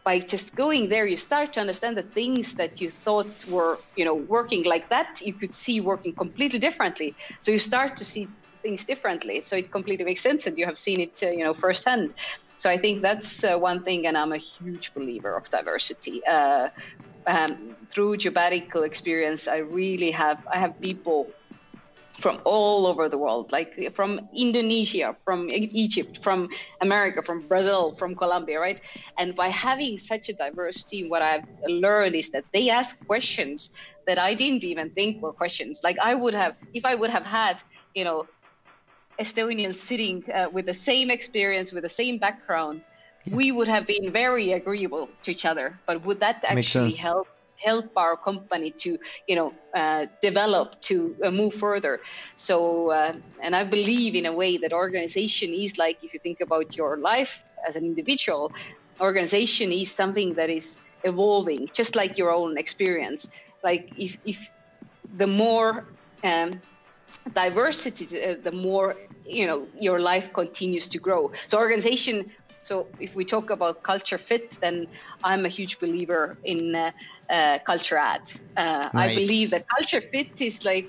[0.04, 4.04] by just going there, you start to understand that things that you thought were, you
[4.04, 7.16] know, working like that, you could see working completely differently.
[7.40, 8.30] So you start to see
[8.62, 9.42] things differently.
[9.44, 12.16] So it completely makes sense, and you have seen it, uh, you know, firsthand.
[12.58, 16.22] So I think that's uh, one thing, and I'm a huge believer of diversity.
[16.28, 16.68] Uh,
[17.26, 21.34] um, through Jobbatical experience, I really have I have people
[22.20, 26.48] from all over the world, like from Indonesia, from Egypt, from
[26.81, 28.81] America, from Brazil, from Colombia, right?
[29.18, 33.70] And by having such a diverse team, what I've learned is that they ask questions
[34.07, 35.81] that I didn't even think were questions.
[35.83, 37.62] Like I would have, if I would have had,
[37.94, 38.27] you know,
[39.18, 42.83] Estonians sitting uh, with the same experience, with the same background,
[43.31, 45.79] we would have been very agreeable to each other.
[45.87, 47.29] But would that actually help
[47.64, 52.00] help our company to, you know, uh, develop to uh, move further?
[52.37, 56.40] So, uh, and I believe in a way that organization is like, if you think
[56.40, 58.53] about your life as an individual,
[59.00, 63.29] organization is something that is evolving, just like your own experience.
[63.62, 64.38] Like if if
[65.16, 65.87] the more
[66.22, 66.62] um,
[67.33, 71.33] diversity, uh, the more you know your life continues to grow.
[71.48, 72.24] So organization.
[72.64, 74.87] So if we talk about culture fit, then
[75.22, 76.90] I'm a huge believer in uh,
[77.31, 78.22] uh, culture add.
[78.57, 80.88] Uh, I believe that culture fit is like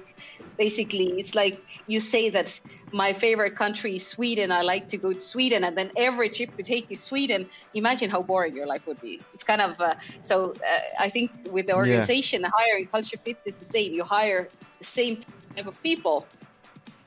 [0.57, 2.59] basically it's like you say that
[2.93, 4.51] my favorite country is Sweden.
[4.51, 7.49] I like to go to Sweden, and then every trip you take is Sweden.
[7.73, 9.21] Imagine how boring your life would be.
[9.33, 10.51] It's kind of uh, so.
[10.51, 13.91] Uh, I think with the organization hiring culture fit is the same.
[13.91, 14.47] You hire
[14.79, 15.19] the same
[15.57, 16.25] type of people,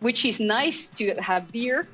[0.01, 1.87] which is nice to have beer,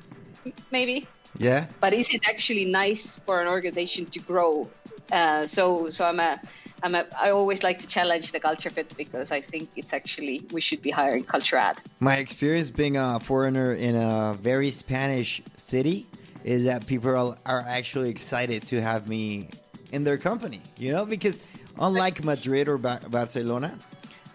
[0.71, 1.07] maybe.
[1.37, 1.67] Yeah.
[1.79, 4.69] But is it actually nice for an organization to grow?
[5.11, 6.39] Uh, so, so I'm a,
[6.81, 7.05] I'm a.
[7.19, 10.81] I always like to challenge the culture fit because I think it's actually we should
[10.81, 11.77] be hiring culture add.
[11.99, 16.07] My experience being a foreigner in a very Spanish city
[16.43, 19.49] is that people are, are actually excited to have me
[19.91, 21.39] in their company, you know, because
[21.79, 23.77] unlike Madrid or ba- Barcelona,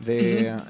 [0.00, 0.60] the uh,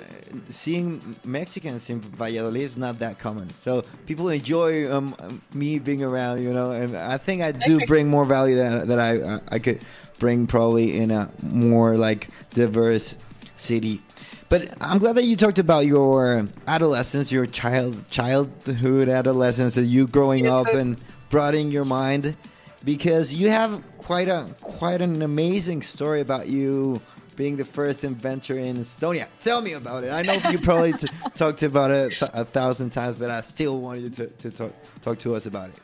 [0.48, 3.52] seeing Mexicans in Valladolid is not that common.
[3.54, 8.08] So people enjoy um, me being around, you know, and I think I do bring
[8.08, 9.80] more value that that I I could
[10.18, 13.16] bring probably in a more like diverse
[13.54, 14.02] city.
[14.48, 20.48] But I'm glad that you talked about your adolescence, your child childhood adolescence, you growing
[20.48, 22.36] up and broadening your mind,
[22.84, 28.58] because you have quite a quite an amazing story about you being the first inventor
[28.58, 29.28] in Estonia.
[29.40, 30.12] Tell me about it.
[30.12, 33.80] I know you probably t- talked about it th- a thousand times, but I still
[33.80, 35.80] want you to, to talk, talk to us about it.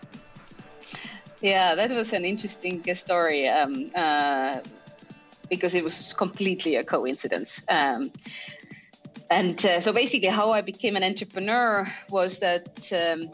[1.40, 4.60] Yeah, that was an interesting story um, uh,
[5.48, 7.62] because it was completely a coincidence.
[7.68, 8.10] Um,
[9.30, 13.30] and uh, so basically, how I became an entrepreneur was that um,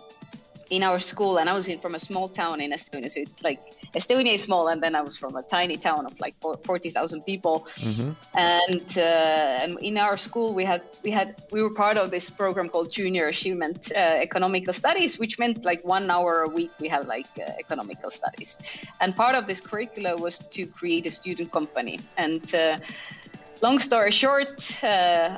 [0.70, 3.42] in our school, and I was in from a small town in Estonia, so it's
[3.42, 3.61] like
[3.94, 7.61] Estonia is small, and then I was from a tiny town of like 40,000 people.
[7.76, 8.11] Mm-hmm.
[8.35, 12.31] And, uh, and in our school, we had we had we were part of this
[12.31, 16.88] program called Junior Achievement uh, Economical Studies, which meant like one hour a week we
[16.88, 18.57] had like uh, economical studies.
[19.00, 22.00] And part of this curricula was to create a student company.
[22.16, 22.78] And uh,
[23.61, 25.37] long story short, uh,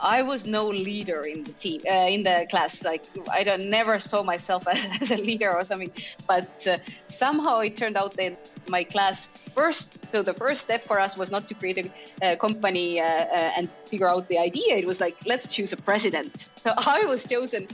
[0.00, 2.84] I was no leader in the team, uh, in the class.
[2.84, 4.66] Like I don't, never saw myself
[5.00, 5.92] as a leader or something.
[6.26, 11.00] But uh, somehow it turned out that my class first, so the first step for
[11.00, 11.78] us was not to create
[12.22, 14.76] a, a company uh, uh and figure out the idea.
[14.76, 16.48] It was like let's choose a president.
[16.56, 17.68] So I was chosen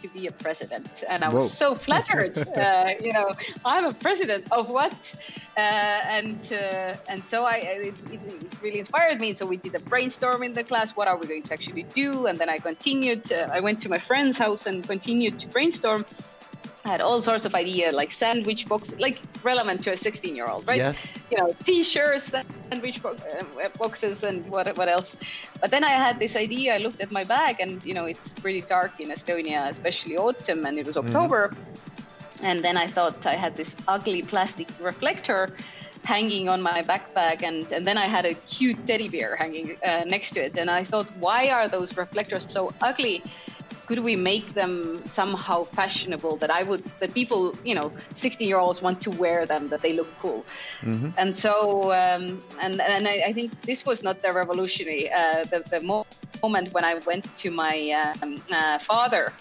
[0.00, 1.48] to be a president, and I was Whoa.
[1.48, 2.36] so flattered.
[2.56, 3.32] uh, you know,
[3.64, 4.96] I'm a president of what?
[5.56, 8.20] Uh, and uh, and so I it, it,
[8.62, 9.34] really inspired me.
[9.34, 10.96] So we did a brainstorm in the class.
[10.96, 12.26] What are we going to actually do?
[12.26, 13.32] And then I continued.
[13.32, 16.04] I went to my friend's house and continued to brainstorm
[16.88, 19.18] had all sorts of ideas like sandwich box like
[19.50, 20.96] relevant to a 16 year old right yes.
[21.30, 22.26] you know t-shirts
[22.70, 23.20] sandwich bo-
[23.64, 25.10] uh, boxes and what, what else
[25.60, 28.26] but then i had this idea i looked at my bag and you know it's
[28.44, 31.16] pretty dark in estonia especially autumn and it was mm-hmm.
[31.16, 32.48] october mm.
[32.48, 35.42] and then i thought i had this ugly plastic reflector
[36.04, 40.02] hanging on my backpack and, and then i had a cute teddy bear hanging uh,
[40.14, 43.16] next to it and i thought why are those reflectors so ugly
[43.88, 44.72] could we make them
[45.06, 49.46] somehow fashionable that I would that people you know 16 year olds want to wear
[49.46, 50.44] them that they look cool?
[50.82, 51.10] Mm-hmm.
[51.16, 51.52] and so
[52.00, 52.24] um,
[52.60, 55.80] and and I, I, think this was not the revolutionary uh, the, the
[56.42, 57.74] moment when I went to my
[58.22, 59.32] um, uh, father.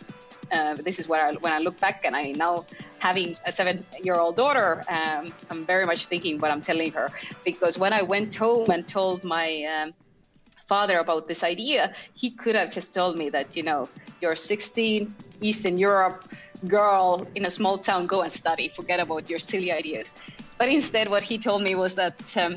[0.50, 2.66] Uh, this is where I, when I look back and I now
[3.00, 7.10] having a seven year old daughter um, I'm very much thinking what I'm telling her.
[7.44, 9.94] Because when I went home and told my um,
[10.68, 13.88] father about this idea, he could have just told me that, you know,
[14.22, 16.26] you're 16, Eastern Europe
[16.68, 20.14] girl in a small town, go and study, forget about your silly ideas.
[20.58, 22.56] But instead, what he told me was that um,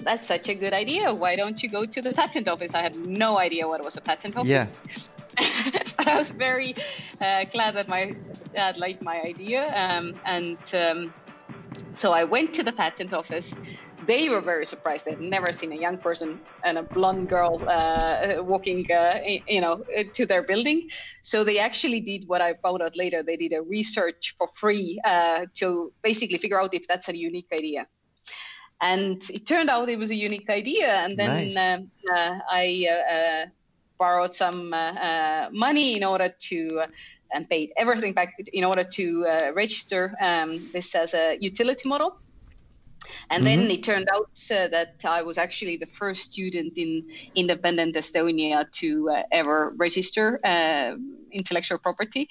[0.00, 1.12] that's such a good idea.
[1.12, 2.74] Why don't you go to the patent office?
[2.74, 4.48] I had no idea what was a patent office.
[4.48, 4.66] Yeah.
[5.96, 6.74] but I was very
[7.20, 8.14] uh, glad that my
[8.54, 9.72] dad liked my idea.
[9.74, 11.12] Um, and um,
[11.94, 13.56] so I went to the patent office
[14.06, 15.04] they were very surprised.
[15.04, 19.84] They'd never seen a young person and a blonde girl uh, walking, uh, you know,
[20.14, 20.88] to their building.
[21.22, 23.22] So they actually did what I found out later.
[23.22, 27.48] They did a research for free uh, to basically figure out if that's a unique
[27.52, 27.86] idea.
[28.80, 30.94] And it turned out it was a unique idea.
[30.94, 31.56] And then nice.
[31.56, 33.46] Um, uh, I uh, uh,
[33.98, 34.70] borrowed some
[35.52, 36.82] money in order to
[37.34, 42.21] and paid everything back in order to register um, this as a utility model.
[43.30, 43.60] And mm-hmm.
[43.60, 48.70] then it turned out uh, that I was actually the first student in independent Estonia
[48.72, 50.96] to uh, ever register uh,
[51.30, 52.28] intellectual property.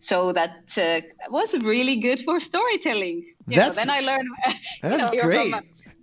[0.00, 3.24] So that uh, was really good for storytelling.
[3.48, 4.28] You that's, know, then I learned.
[4.82, 5.54] That's know, great.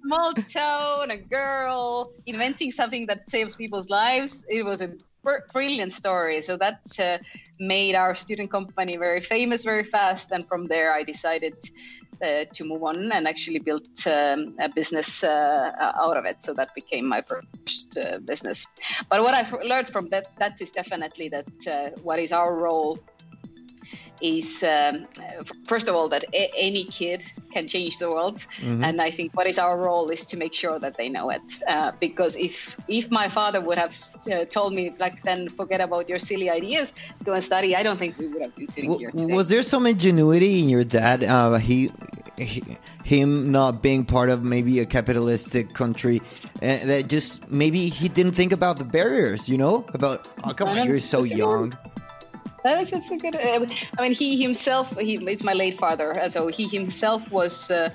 [0.04, 4.46] small town, a girl inventing something that saves people's lives.
[4.50, 4.92] It was a
[5.52, 6.42] brilliant story.
[6.42, 7.18] So that uh,
[7.60, 10.32] made our student company very famous very fast.
[10.32, 11.56] And from there, I decided
[12.24, 16.38] uh, to move on and actually built um, a business uh, out of it.
[16.40, 18.66] So that became my first uh, business.
[19.10, 23.00] But what I've learned from that that is definitely that uh, what is our role
[24.22, 25.08] is um,
[25.66, 28.84] first of all that a- any kid can change the world mm-hmm.
[28.84, 31.42] and i think what is our role is to make sure that they know it
[31.68, 33.96] uh, because if if my father would have
[34.32, 37.98] uh, told me back then forget about your silly ideas go and study i don't
[37.98, 39.34] think we would have been sitting w- here today.
[39.34, 41.90] was there some ingenuity in your dad uh, he,
[42.38, 42.64] he,
[43.04, 46.22] him not being part of maybe a capitalistic country
[46.62, 50.70] uh, that just maybe he didn't think about the barriers you know about oh come
[50.70, 51.72] on you're so young
[52.76, 53.36] that's, that's a good.
[53.36, 53.66] Uh,
[53.98, 57.72] I mean, he himself, he, it's my late father, so he himself was.
[57.72, 57.90] Uh,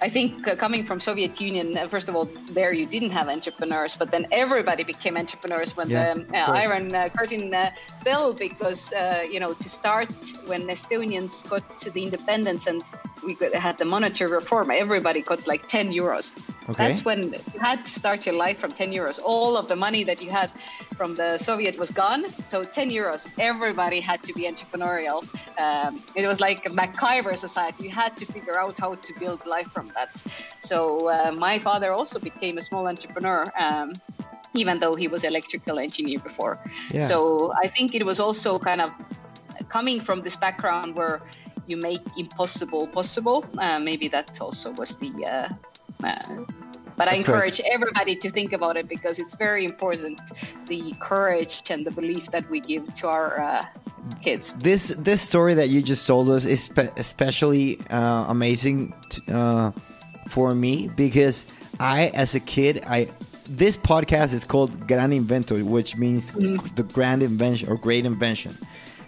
[0.00, 3.28] I think uh, coming from Soviet Union, uh, first of all, there you didn't have
[3.28, 7.70] entrepreneurs, but then everybody became entrepreneurs when yeah, the uh, Iron uh, Curtain uh,
[8.04, 10.12] fell because, uh, you know, to start
[10.46, 12.82] when Estonians got to the independence and
[13.24, 16.32] we had the monetary reform, everybody got like 10 euros.
[16.68, 16.86] Okay.
[16.86, 19.18] That's when you had to start your life from 10 euros.
[19.24, 20.52] All of the money that you had
[20.96, 22.26] from the Soviet was gone.
[22.46, 25.22] So 10 euros, everybody had to be entrepreneurial.
[25.58, 27.84] Um, it was like a MacGyver society.
[27.84, 30.10] You had to figure out how to build life from that.
[30.60, 33.44] So uh, my father also became a small entrepreneur.
[33.58, 33.92] Um,
[34.54, 36.58] even though he was electrical engineer before.
[36.90, 37.00] Yeah.
[37.00, 38.90] So I think it was also kind of
[39.68, 41.20] coming from this background where
[41.66, 43.44] you make impossible possible.
[43.58, 46.44] Uh, maybe that also was the uh, uh,
[46.96, 50.20] but I encourage everybody to think about it because it's very important
[50.66, 53.62] the courage and the belief that we give to our uh,
[54.22, 54.52] kids.
[54.54, 59.72] This this story that you just told us is spe- especially uh, amazing t- uh,
[60.28, 61.46] for me because
[61.80, 63.08] I, as a kid, I
[63.48, 68.54] this podcast is called Gran Invento, which means the grand invention or great invention,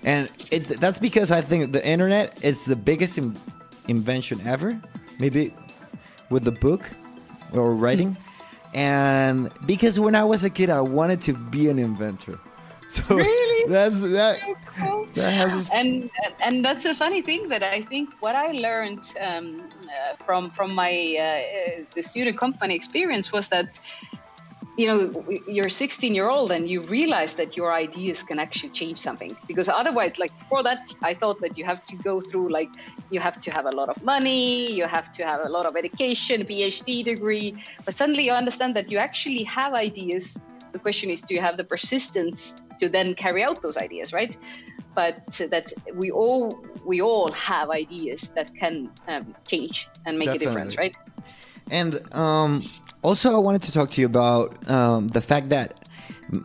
[0.02, 3.36] and it, that's because I think the internet is the biggest in-
[3.88, 4.80] invention ever,
[5.18, 5.52] maybe
[6.30, 6.88] with the book
[7.52, 8.16] or writing,
[8.72, 12.38] and because when I was a kid, I wanted to be an inventor.
[13.08, 13.70] So Really?
[13.70, 14.40] that's that.
[14.78, 15.06] Cool.
[15.14, 16.10] That has and
[16.40, 20.74] and that's a funny thing that I think what I learned um, uh, from from
[20.74, 23.78] my uh, uh, the student company experience was that
[24.76, 28.98] you know you're 16 year old and you realize that your ideas can actually change
[28.98, 32.70] something because otherwise like before that i thought that you have to go through like
[33.10, 35.76] you have to have a lot of money you have to have a lot of
[35.76, 37.50] education phd degree
[37.84, 40.38] but suddenly you understand that you actually have ideas
[40.72, 44.36] the question is do you have the persistence to then carry out those ideas right?
[44.94, 50.38] But that we all we all have ideas that can um, change and make a
[50.38, 50.96] difference right?
[51.70, 52.64] And um,
[53.02, 55.88] also, I wanted to talk to you about um, the fact that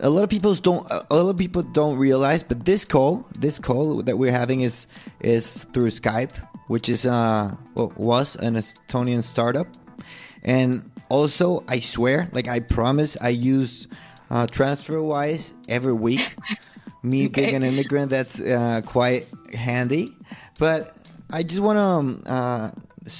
[0.00, 3.58] a lot of people don't a lot of people don't realize, but this call, this
[3.58, 4.86] call that we're having is
[5.20, 6.32] is through Skype,
[6.68, 9.66] which is uh well, was an Estonian startup,
[10.42, 13.86] and also I swear, like I promise, I use
[14.30, 16.36] uh, TransferWise every week.
[17.02, 20.08] Me being an immigrant, that's uh, quite handy.
[20.58, 20.96] But
[21.30, 22.70] I just want to um, uh,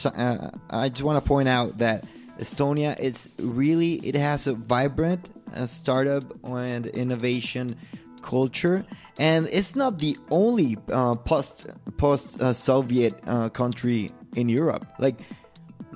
[0.05, 2.05] uh, I just want to point out that
[2.39, 7.77] Estonia, it's really it has a vibrant uh, startup and innovation
[8.23, 8.85] culture,
[9.19, 14.87] and it's not the only uh, post post uh, Soviet uh, country in Europe.
[14.99, 15.21] Like,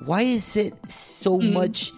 [0.05, 1.91] why is it so much?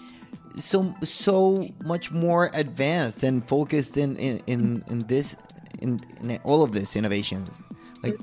[0.56, 5.36] So so much more advanced and focused in in in, in this
[5.80, 7.62] in, in all of this innovations
[8.04, 8.18] like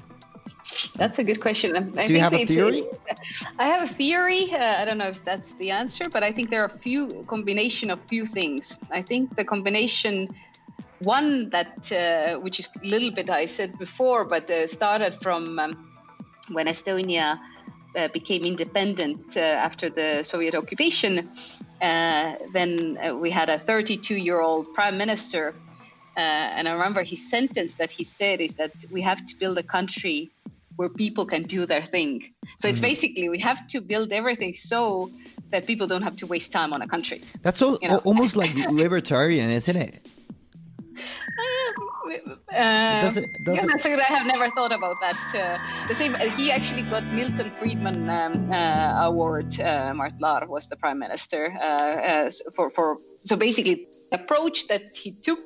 [0.97, 1.69] That's a good question.
[1.99, 2.85] I Do you have a theory?
[3.59, 4.53] I have a theory.
[4.53, 7.25] Uh, I don't know if that's the answer, but I think there are a few
[7.27, 8.79] combination of few things.
[8.93, 10.29] I think the combination
[11.01, 15.59] one that uh, which is a little bit I said before, but uh, started from
[15.59, 15.73] um,
[16.53, 17.39] when Estonia
[17.97, 21.31] uh, became independent uh, after the Soviet occupation.
[21.81, 25.55] Uh, then uh, we had a 32 year old prime minister.
[26.17, 29.57] Uh, and I remember his sentence that he said is that we have to build
[29.59, 30.31] a country
[30.77, 32.33] where people can do their thing.
[32.59, 35.11] So it's basically we have to build everything so
[35.51, 37.23] that people don't have to waste time on a country.
[37.43, 37.99] that's so You know.
[37.99, 40.07] almost like libertarian isn't it
[43.05, 44.01] Does it- does yeah, that's good.
[44.01, 45.19] I have never thought about that.
[45.35, 45.59] Uh,
[45.89, 46.15] the same.
[46.39, 49.49] He actually got Milton Friedman um, uh, award.
[49.61, 52.97] Uh, Mart Laar was the prime minister uh, uh, for for.
[53.25, 53.77] So basically,
[54.11, 55.39] the approach that he took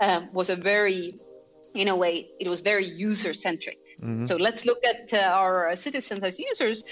[0.00, 1.14] uh, was a very,
[1.74, 3.76] in a way, it was very user centric.
[4.26, 6.84] So let's look at uh, our citizens as users,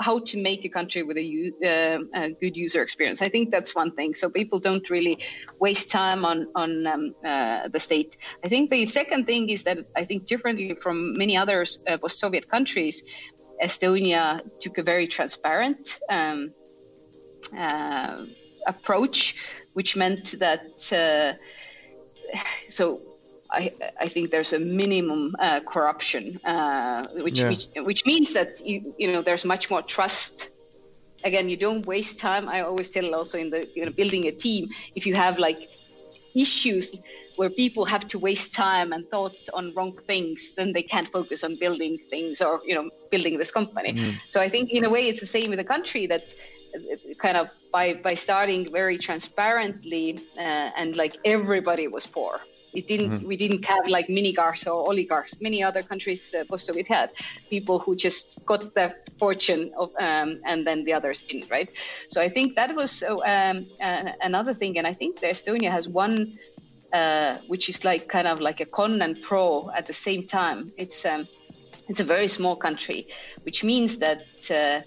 [0.00, 3.22] how to make a country with a, uh, a good user experience.
[3.22, 4.14] I think that's one thing.
[4.14, 5.18] So people don't really
[5.60, 8.16] waste time on on um, uh, the state.
[8.44, 12.48] I think the second thing is that I think differently from many other uh, post-Soviet
[12.48, 12.96] countries,
[13.62, 16.50] Estonia took a very transparent um,
[17.56, 18.24] uh,
[18.66, 19.34] approach,
[19.74, 20.64] which meant that.
[20.92, 21.36] Uh,
[22.68, 23.00] so
[23.50, 23.70] I,
[24.00, 27.48] I think there's a minimum uh, corruption, uh, which, Yeah.
[27.48, 30.50] which which means that you you know there's much more trust.
[31.24, 32.48] Again, you don't waste time.
[32.48, 35.58] I always tell also in the you know building a team, if you have like
[36.34, 36.94] issues
[37.36, 41.44] where people have to waste time and thought on wrong things, then they can't focus
[41.44, 43.94] on building things or you know building this company.
[44.28, 46.22] So I think in a way it's the same with the country that
[46.74, 52.40] uh, kind of by by starting very transparently uh, and like everybody was poor.
[52.74, 53.26] It didn't.
[53.26, 55.40] We didn't have like minigarchs or oligarchs.
[55.40, 57.10] Many other countries uh, post-Soviet had
[57.48, 61.50] people who just got the fortune of, um, and then the others didn't.
[61.50, 61.68] Right.
[62.08, 65.88] So I think that was uh, um, uh, another thing, and I think Estonia has
[65.88, 66.32] one
[66.92, 70.70] uh, which is like kind of like a con and pro at the same time.
[70.76, 71.26] It's um,
[71.88, 73.06] it's a very small country,
[73.44, 74.80] which means that uh,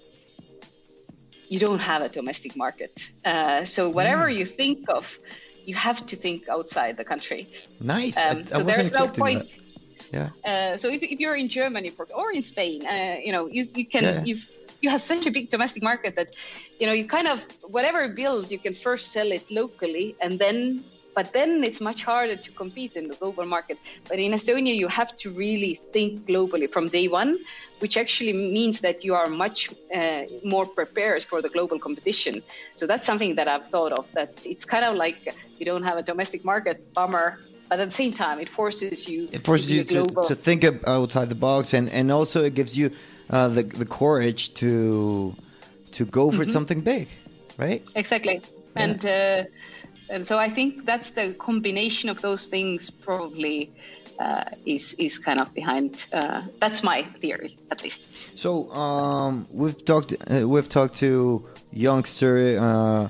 [1.48, 2.90] you don't have a domestic market.
[3.24, 5.16] Uh, so whatever you think of,
[5.64, 7.42] you have to think outside the country.
[7.80, 9.40] nice Um, I, so wasn't there's no point.
[9.40, 9.58] that.
[10.18, 13.44] yeah Uh, so if, if you're in Germany for, or in Spain, uh, you know,
[13.56, 14.24] you, you can Yeah.
[14.28, 14.44] you've
[14.82, 16.28] you have such a big domestic market that
[16.80, 17.38] you know you kind of
[17.76, 20.56] whatever build you can first sell it locally and then
[21.14, 23.78] but then it's much harder to compete in the global market.
[24.08, 27.38] But in Estonia, you have to really think globally from day one,
[27.80, 32.42] which actually means that you are much uh, more prepared for the global competition.
[32.74, 34.10] So that's something that I've thought of.
[34.12, 35.18] That it's kind of like
[35.58, 37.38] you don't have a domestic market, bummer.
[37.68, 39.28] but at the same time, it forces you.
[39.32, 42.76] It forces to you to, to think outside the box, and and also it gives
[42.76, 42.90] you
[43.30, 45.34] uh, the the courage to
[45.92, 46.52] to go for Mm-hmm.
[46.52, 47.08] something big,
[47.58, 47.82] right?
[47.94, 48.40] Exactly,
[48.76, 49.44] and uh,
[50.12, 53.70] and so I think that's the combination of those things probably
[54.20, 56.06] uh, is is kind of behind.
[56.12, 58.08] Uh, that's my theory, at least.
[58.38, 61.42] So um, we've talked uh, we've talked to
[61.72, 62.58] youngster.
[62.60, 63.08] Uh,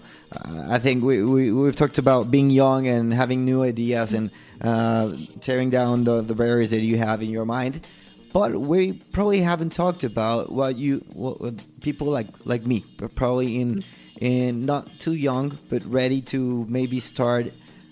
[0.70, 4.30] I think we, we we've talked about being young and having new ideas and
[4.62, 7.80] uh, tearing down the, the barriers that you have in your mind.
[8.32, 13.14] But we probably haven't talked about what you what, what people like like me, but
[13.14, 13.84] probably in
[14.22, 17.48] in not too young, but ready to maybe start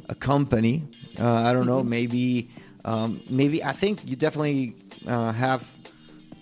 [0.08, 0.84] a company.
[1.18, 2.48] Uh, I don't know, maybe
[2.84, 4.74] um, maybe I think you definitely
[5.08, 5.68] uh, have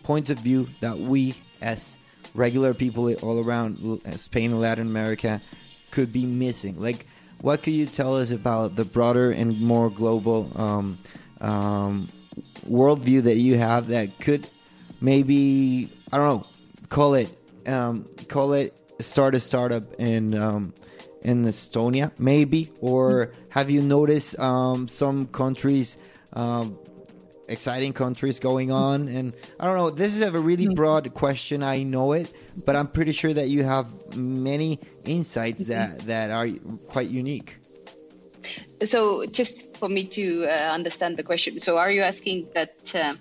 [0.02, 1.98] points of view that we as
[2.34, 3.78] regular people all around
[4.16, 5.40] Spain and Latin America
[5.90, 6.78] could be missing.
[6.78, 7.06] Like,
[7.40, 10.98] what could you tell us about the broader and more global um,
[11.40, 12.08] um,
[12.68, 14.46] worldview that you have that could
[15.00, 16.46] maybe I don't know
[16.90, 17.30] call it
[17.66, 20.72] um, call it start a startup in um,
[21.22, 22.70] in Estonia maybe?
[22.80, 25.98] Or have you noticed um, some countries
[26.32, 26.78] um,
[27.48, 29.08] exciting countries going on?
[29.08, 32.32] And I don't know this is a really broad question I know it
[32.64, 36.48] but I'm pretty sure that you have many insights that that are
[36.88, 37.56] quite unique.
[38.84, 43.14] So, just for me to uh, understand the question, so are you asking that uh,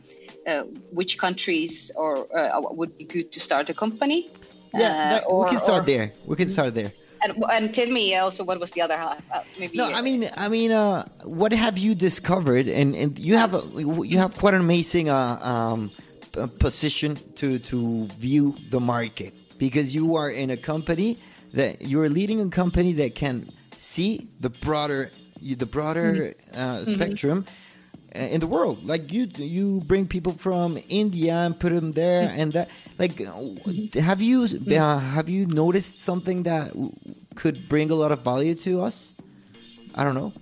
[0.50, 0.64] uh,
[0.94, 4.30] which countries or uh, would be good to start a company?
[4.74, 6.92] Yeah Uh, that- or- we can start or- there we can start there
[7.24, 9.18] And, and tell me also what was the other half?
[9.34, 9.76] Uh, maybe.
[9.82, 12.68] No, I mean, I mean, uh, what have you discovered?
[12.80, 13.62] And, and you have a,
[14.12, 15.90] you have quite an amazing uh, um,
[16.60, 21.18] position to to view the market because you are in a company
[21.54, 23.48] that you are leading a company that can
[23.78, 25.10] see the broader
[25.42, 27.52] the broader uh, spectrum uh,
[28.16, 28.86] in the world.
[28.86, 32.70] Like you, you bring people from India and put them there, and that.
[33.00, 36.92] Like, uh, have you uh, have you noticed something that w-
[37.36, 39.14] could bring a lot of value to us?
[39.94, 40.34] I don't know.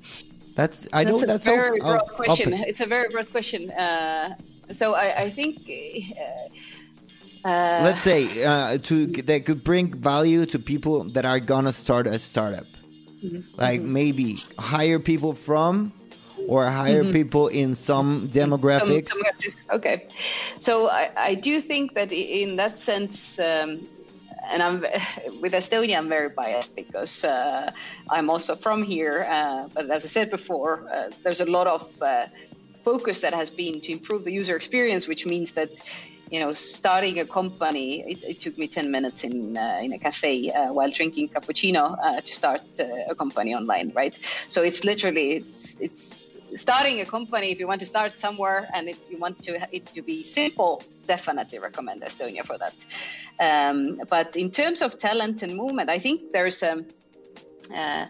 [0.56, 2.54] That's I know that's that's a very op- broad op- question.
[2.54, 2.66] open.
[2.66, 3.72] It's a very broad question.
[3.72, 4.36] Uh,
[4.74, 5.60] so I, I think.
[5.68, 11.74] Uh, uh, Let's say uh, to that could bring value to people that are gonna
[11.74, 12.66] start a startup.
[13.24, 13.60] Mm-hmm.
[13.60, 15.92] Like maybe hire people from,
[16.48, 17.12] or hire Mm-hmm.
[17.12, 19.10] people in some demographics.
[19.10, 19.56] Some- countries.
[19.74, 20.02] Okay,
[20.60, 23.82] so I, I do think that in that sense, um,
[24.52, 24.80] and I'm
[25.42, 27.72] with Estonia, I'm very biased because uh,
[28.10, 29.26] I'm also from here.
[29.30, 32.26] Uh, but as I said before, uh, there's a lot of uh,
[32.84, 35.70] focus that has been to improve the user experience, which means that.
[36.32, 40.00] You know, starting a company, it, it took me 10 minutes in uh, in a
[40.00, 44.18] cafe uh, while drinking cappuccino uh, to start uh, a company online, right?
[44.48, 46.25] So it's literally it's it's
[46.56, 49.86] starting a company if you want to start somewhere and if you want to it
[49.88, 52.76] to be simple definitely recommend estonia for that.
[53.40, 56.86] Um, but in terms of talent and movement i think there's um,
[57.74, 58.06] uh,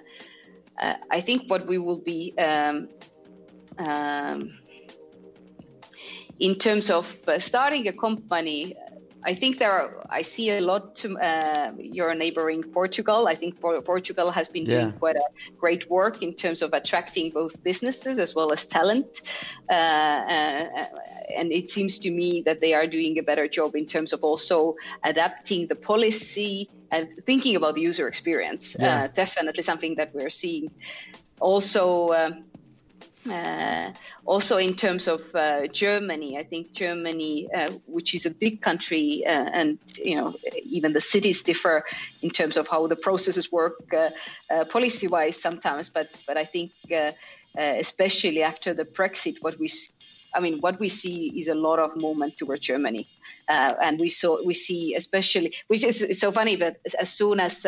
[0.82, 2.88] uh, i think what we will be um,
[3.78, 4.52] um,
[6.40, 8.76] in terms of uh, starting a company
[9.26, 9.90] I think there are.
[10.10, 10.96] I see a lot.
[10.98, 13.28] To, uh, your neighboring Portugal.
[13.28, 14.74] I think Por- Portugal has been Yeah.
[14.76, 19.22] doing quite a great work in terms of attracting both businesses as well as talent.
[19.70, 20.66] Uh, uh,
[21.38, 24.24] and it seems to me that they are doing a better job in terms of
[24.24, 28.76] also adapting the policy and thinking about the user experience.
[28.80, 28.86] Yeah.
[28.86, 30.70] Uh, definitely something that we're seeing.
[31.42, 32.10] Also.
[32.20, 32.34] Um,
[33.30, 33.92] uh,
[34.26, 39.24] also, in terms of uh, Germany, I think Germany, uh, which is a big country,
[39.26, 41.84] uh, and you know, even the cities differ
[42.22, 44.10] in terms of how the processes work uh,
[44.54, 45.90] uh, policy-wise sometimes.
[45.90, 46.72] But but I think,
[47.58, 49.70] especially after the Brexit, what we
[50.34, 53.08] I mean, what we see is a lot of movement towards Germany,
[53.48, 57.66] and we saw we see especially, which is so funny, but as- soon as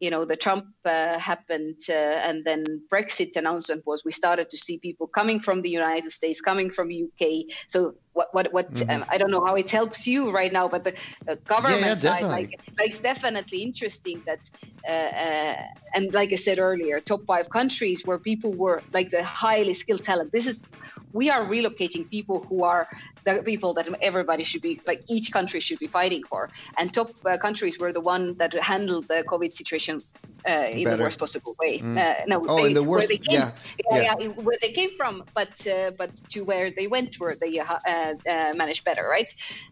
[0.00, 4.56] you know the Trump uh, happened, uh, and then Brexit announcement was, we started to
[4.56, 7.44] see people coming from the United States, coming from UK.
[7.68, 10.84] So what what what um, I don't know how it helps you right now, but
[10.84, 10.94] the
[11.30, 12.04] uh, government Mm-hmm.
[12.04, 12.48] yeah, side, like,
[12.80, 14.40] like it's definitely interesting that,
[14.88, 15.56] uh, uh,
[15.94, 20.04] and like I said earlier, top five countries where people were like the highly skilled
[20.04, 20.30] talent.
[20.32, 20.66] This is
[21.12, 22.88] we are relocating people who are
[23.24, 27.08] the people that everybody should be like each country should be fighting for and top
[27.28, 30.02] uh, countries were the one that handled the covid situation
[30.48, 30.96] uh, in Better.
[30.96, 33.50] the worst possible way uh, no Oh, they, in the where they came, yeah,
[33.90, 34.28] yeah, yeah.
[34.46, 38.14] where they came from but uh, but to where they went where they uh, uh,
[38.54, 39.28] managed better right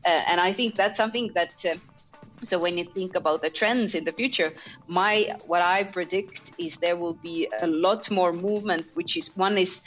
[0.06, 1.76] uh, and i think that's something that uh,
[2.44, 4.52] so when you think about the trends in the future
[4.88, 9.56] my what i predict is there will be a lot more movement which is one
[9.58, 9.82] is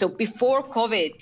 [0.00, 1.14] So before COVID,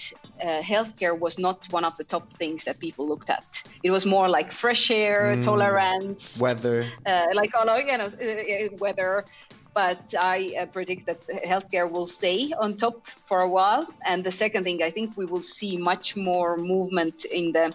[0.43, 3.47] uh, healthcare was not one of the top things that people looked at.
[3.83, 5.45] It was more like fresh air, mm.
[5.45, 9.25] tolerance, weather, uh, like all you know, uh, weather.
[9.73, 13.87] But I uh, predict that healthcare will stay on top for a while.
[14.05, 17.73] And the second thing, I think we will see much more movement in the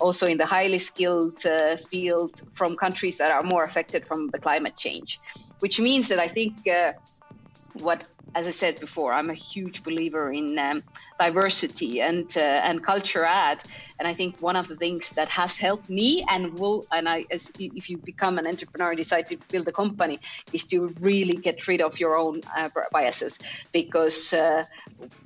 [0.00, 4.38] also in the highly skilled uh, field from countries that are more affected from the
[4.38, 5.20] climate change,
[5.60, 6.92] which means that I think uh,
[7.72, 8.04] what
[8.34, 10.84] as I said before, I'm a huge believer in um,
[11.18, 13.64] diversity and uh, and culture add,
[13.98, 17.26] and I think one of the things that has helped me and will and I
[17.32, 20.20] as if you become an entrepreneur and decide to build a company
[20.52, 23.36] is to really get rid of your own uh, biases
[23.72, 24.62] because uh,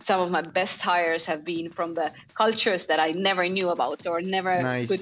[0.00, 4.06] some of my best hires have been from the cultures that I never knew about
[4.06, 4.88] or never nice.
[4.88, 5.00] could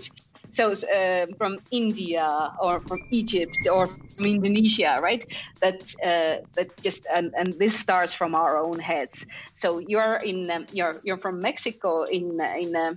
[0.53, 5.24] so uh, from India or from Egypt or from Indonesia, right?
[5.61, 9.24] That uh, that just and, and this starts from our own heads.
[9.57, 12.94] So you're in um, you're you're from Mexico in in uh,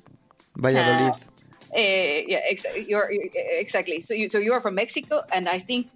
[0.57, 1.13] Valladolid.
[1.75, 3.09] Uh, yeah, ex- you're,
[3.59, 3.99] exactly.
[3.99, 5.87] So you so you're from Mexico, and I think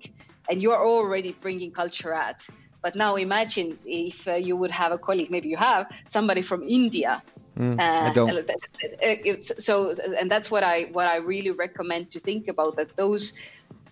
[0.50, 2.42] and you're already bringing culture out.
[2.82, 6.64] But now imagine if uh, you would have a colleague, maybe you have somebody from
[6.64, 7.22] India
[7.60, 9.42] Mm, I uh, don't.
[9.42, 12.78] so, and that's what I what I really recommend to think about.
[12.78, 13.34] That those,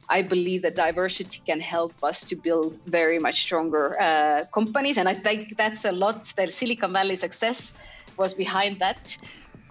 [0.09, 5.09] I believe that diversity can help us to build very much stronger uh, companies, and
[5.09, 6.34] I think that's a lot.
[6.38, 7.74] That Silicon Valley success
[8.15, 9.18] was behind that,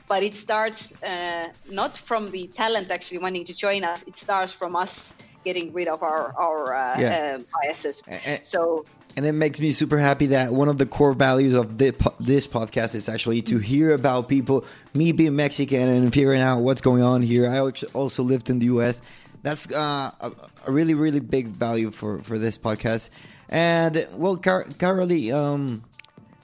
[0.09, 4.03] but it starts uh, not from the talent actually wanting to join us.
[4.03, 7.39] It starts from us getting rid of our our uh, yeah.
[7.39, 8.03] Uh, biases.
[8.43, 8.85] so
[9.17, 12.95] and it makes me super happy that one of the core values of this podcast
[12.95, 17.23] is actually to hear about people, me being Mexican and figuring out what's going on
[17.23, 17.49] here.
[17.51, 19.01] I also lived in the US.
[19.43, 23.11] That's uh, a, really, really big value for, for this podcast.
[23.49, 25.83] And well, Car- um,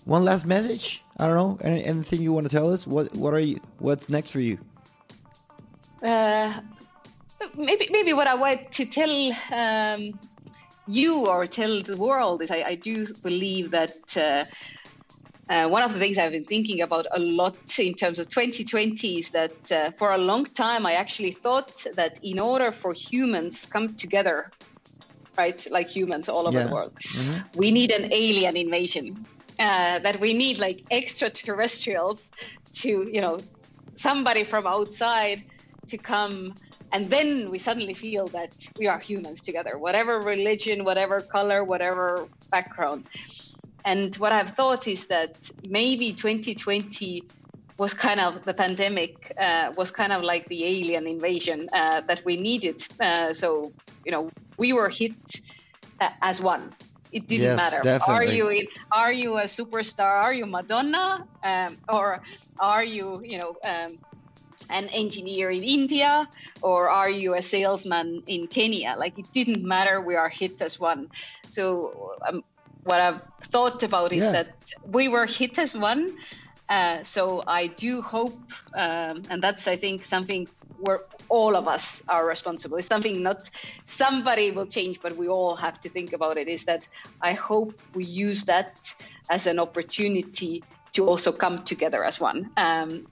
[0.05, 1.03] one last message.
[1.19, 1.59] I don't know.
[1.63, 2.87] anything you want to tell us?
[2.87, 3.61] What What are you?
[3.79, 4.59] What's next for you?
[6.03, 6.61] Uh,
[7.57, 10.19] maybe maybe what I want to tell um,
[10.87, 14.45] you or tell the world is I, I do believe that uh,
[15.49, 19.19] uh, one of the things I've been thinking about a lot in terms of 2020
[19.19, 23.67] is that uh, for a long time I actually thought that in order for humans
[23.67, 24.51] come together,
[25.37, 26.67] right, like humans all over yeah.
[26.67, 27.59] the world, mm-hmm.
[27.59, 29.25] we need an alien invasion.
[29.59, 32.31] Uh, that we need like extraterrestrials
[32.73, 33.39] to, you know,
[33.95, 35.45] somebody from outside
[35.87, 36.55] to come
[36.93, 42.29] and then we suddenly feel that we are humans together whatever religion whatever color whatever
[42.51, 43.05] background.
[43.85, 45.33] And what i've thought is that
[45.69, 47.25] maybe 2020
[47.79, 52.21] was kind of the pandemic uh, was kind of like the alien invasion uh, that
[52.25, 52.87] we needed.
[53.01, 53.73] Uh, so
[54.05, 55.15] you know we were hit
[56.01, 56.75] uh, as one.
[57.13, 57.81] It didn't yes, matter.
[57.83, 58.15] definitely.
[58.15, 60.15] are you in, are you a superstar?
[60.27, 61.27] Are you madonna?
[61.45, 62.23] Um, or
[62.59, 63.91] are you you know um,
[64.73, 66.29] an engineer in India
[66.63, 68.95] or are you a salesman in Kenya?
[68.99, 70.01] Like it didn't matter.
[70.01, 71.09] We are hit as one.
[71.49, 72.43] So um,
[72.85, 74.33] what I've thought about is yeah.
[74.33, 74.49] that
[74.87, 76.09] we were hit as one.
[76.69, 78.41] Uh, so I do hope,
[78.75, 80.49] um, and that's I think something
[80.79, 82.79] where all of us are responsible.
[82.79, 83.51] It's something not
[83.85, 86.49] somebody will change, but we all have to think about it.
[86.49, 86.89] Is that
[87.21, 88.81] I hope we use that
[89.29, 90.63] as an opportunity
[90.93, 92.51] to also come together as one.
[92.57, 93.07] Um,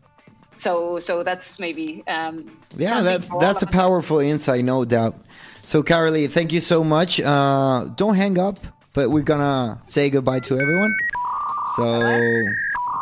[0.61, 5.17] so so that's maybe um, yeah that's that's a powerful insight no doubt.
[5.65, 7.21] So Karoli thank you so much.
[7.21, 8.59] Uh, don't hang up
[8.93, 10.95] but we're gonna say goodbye to everyone.
[11.77, 12.01] So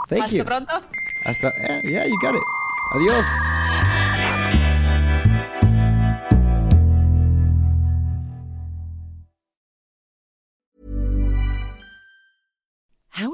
[0.09, 0.83] thank Hasta you pronto.
[1.25, 2.43] Hasta, yeah, yeah you got it.
[2.95, 3.58] Adios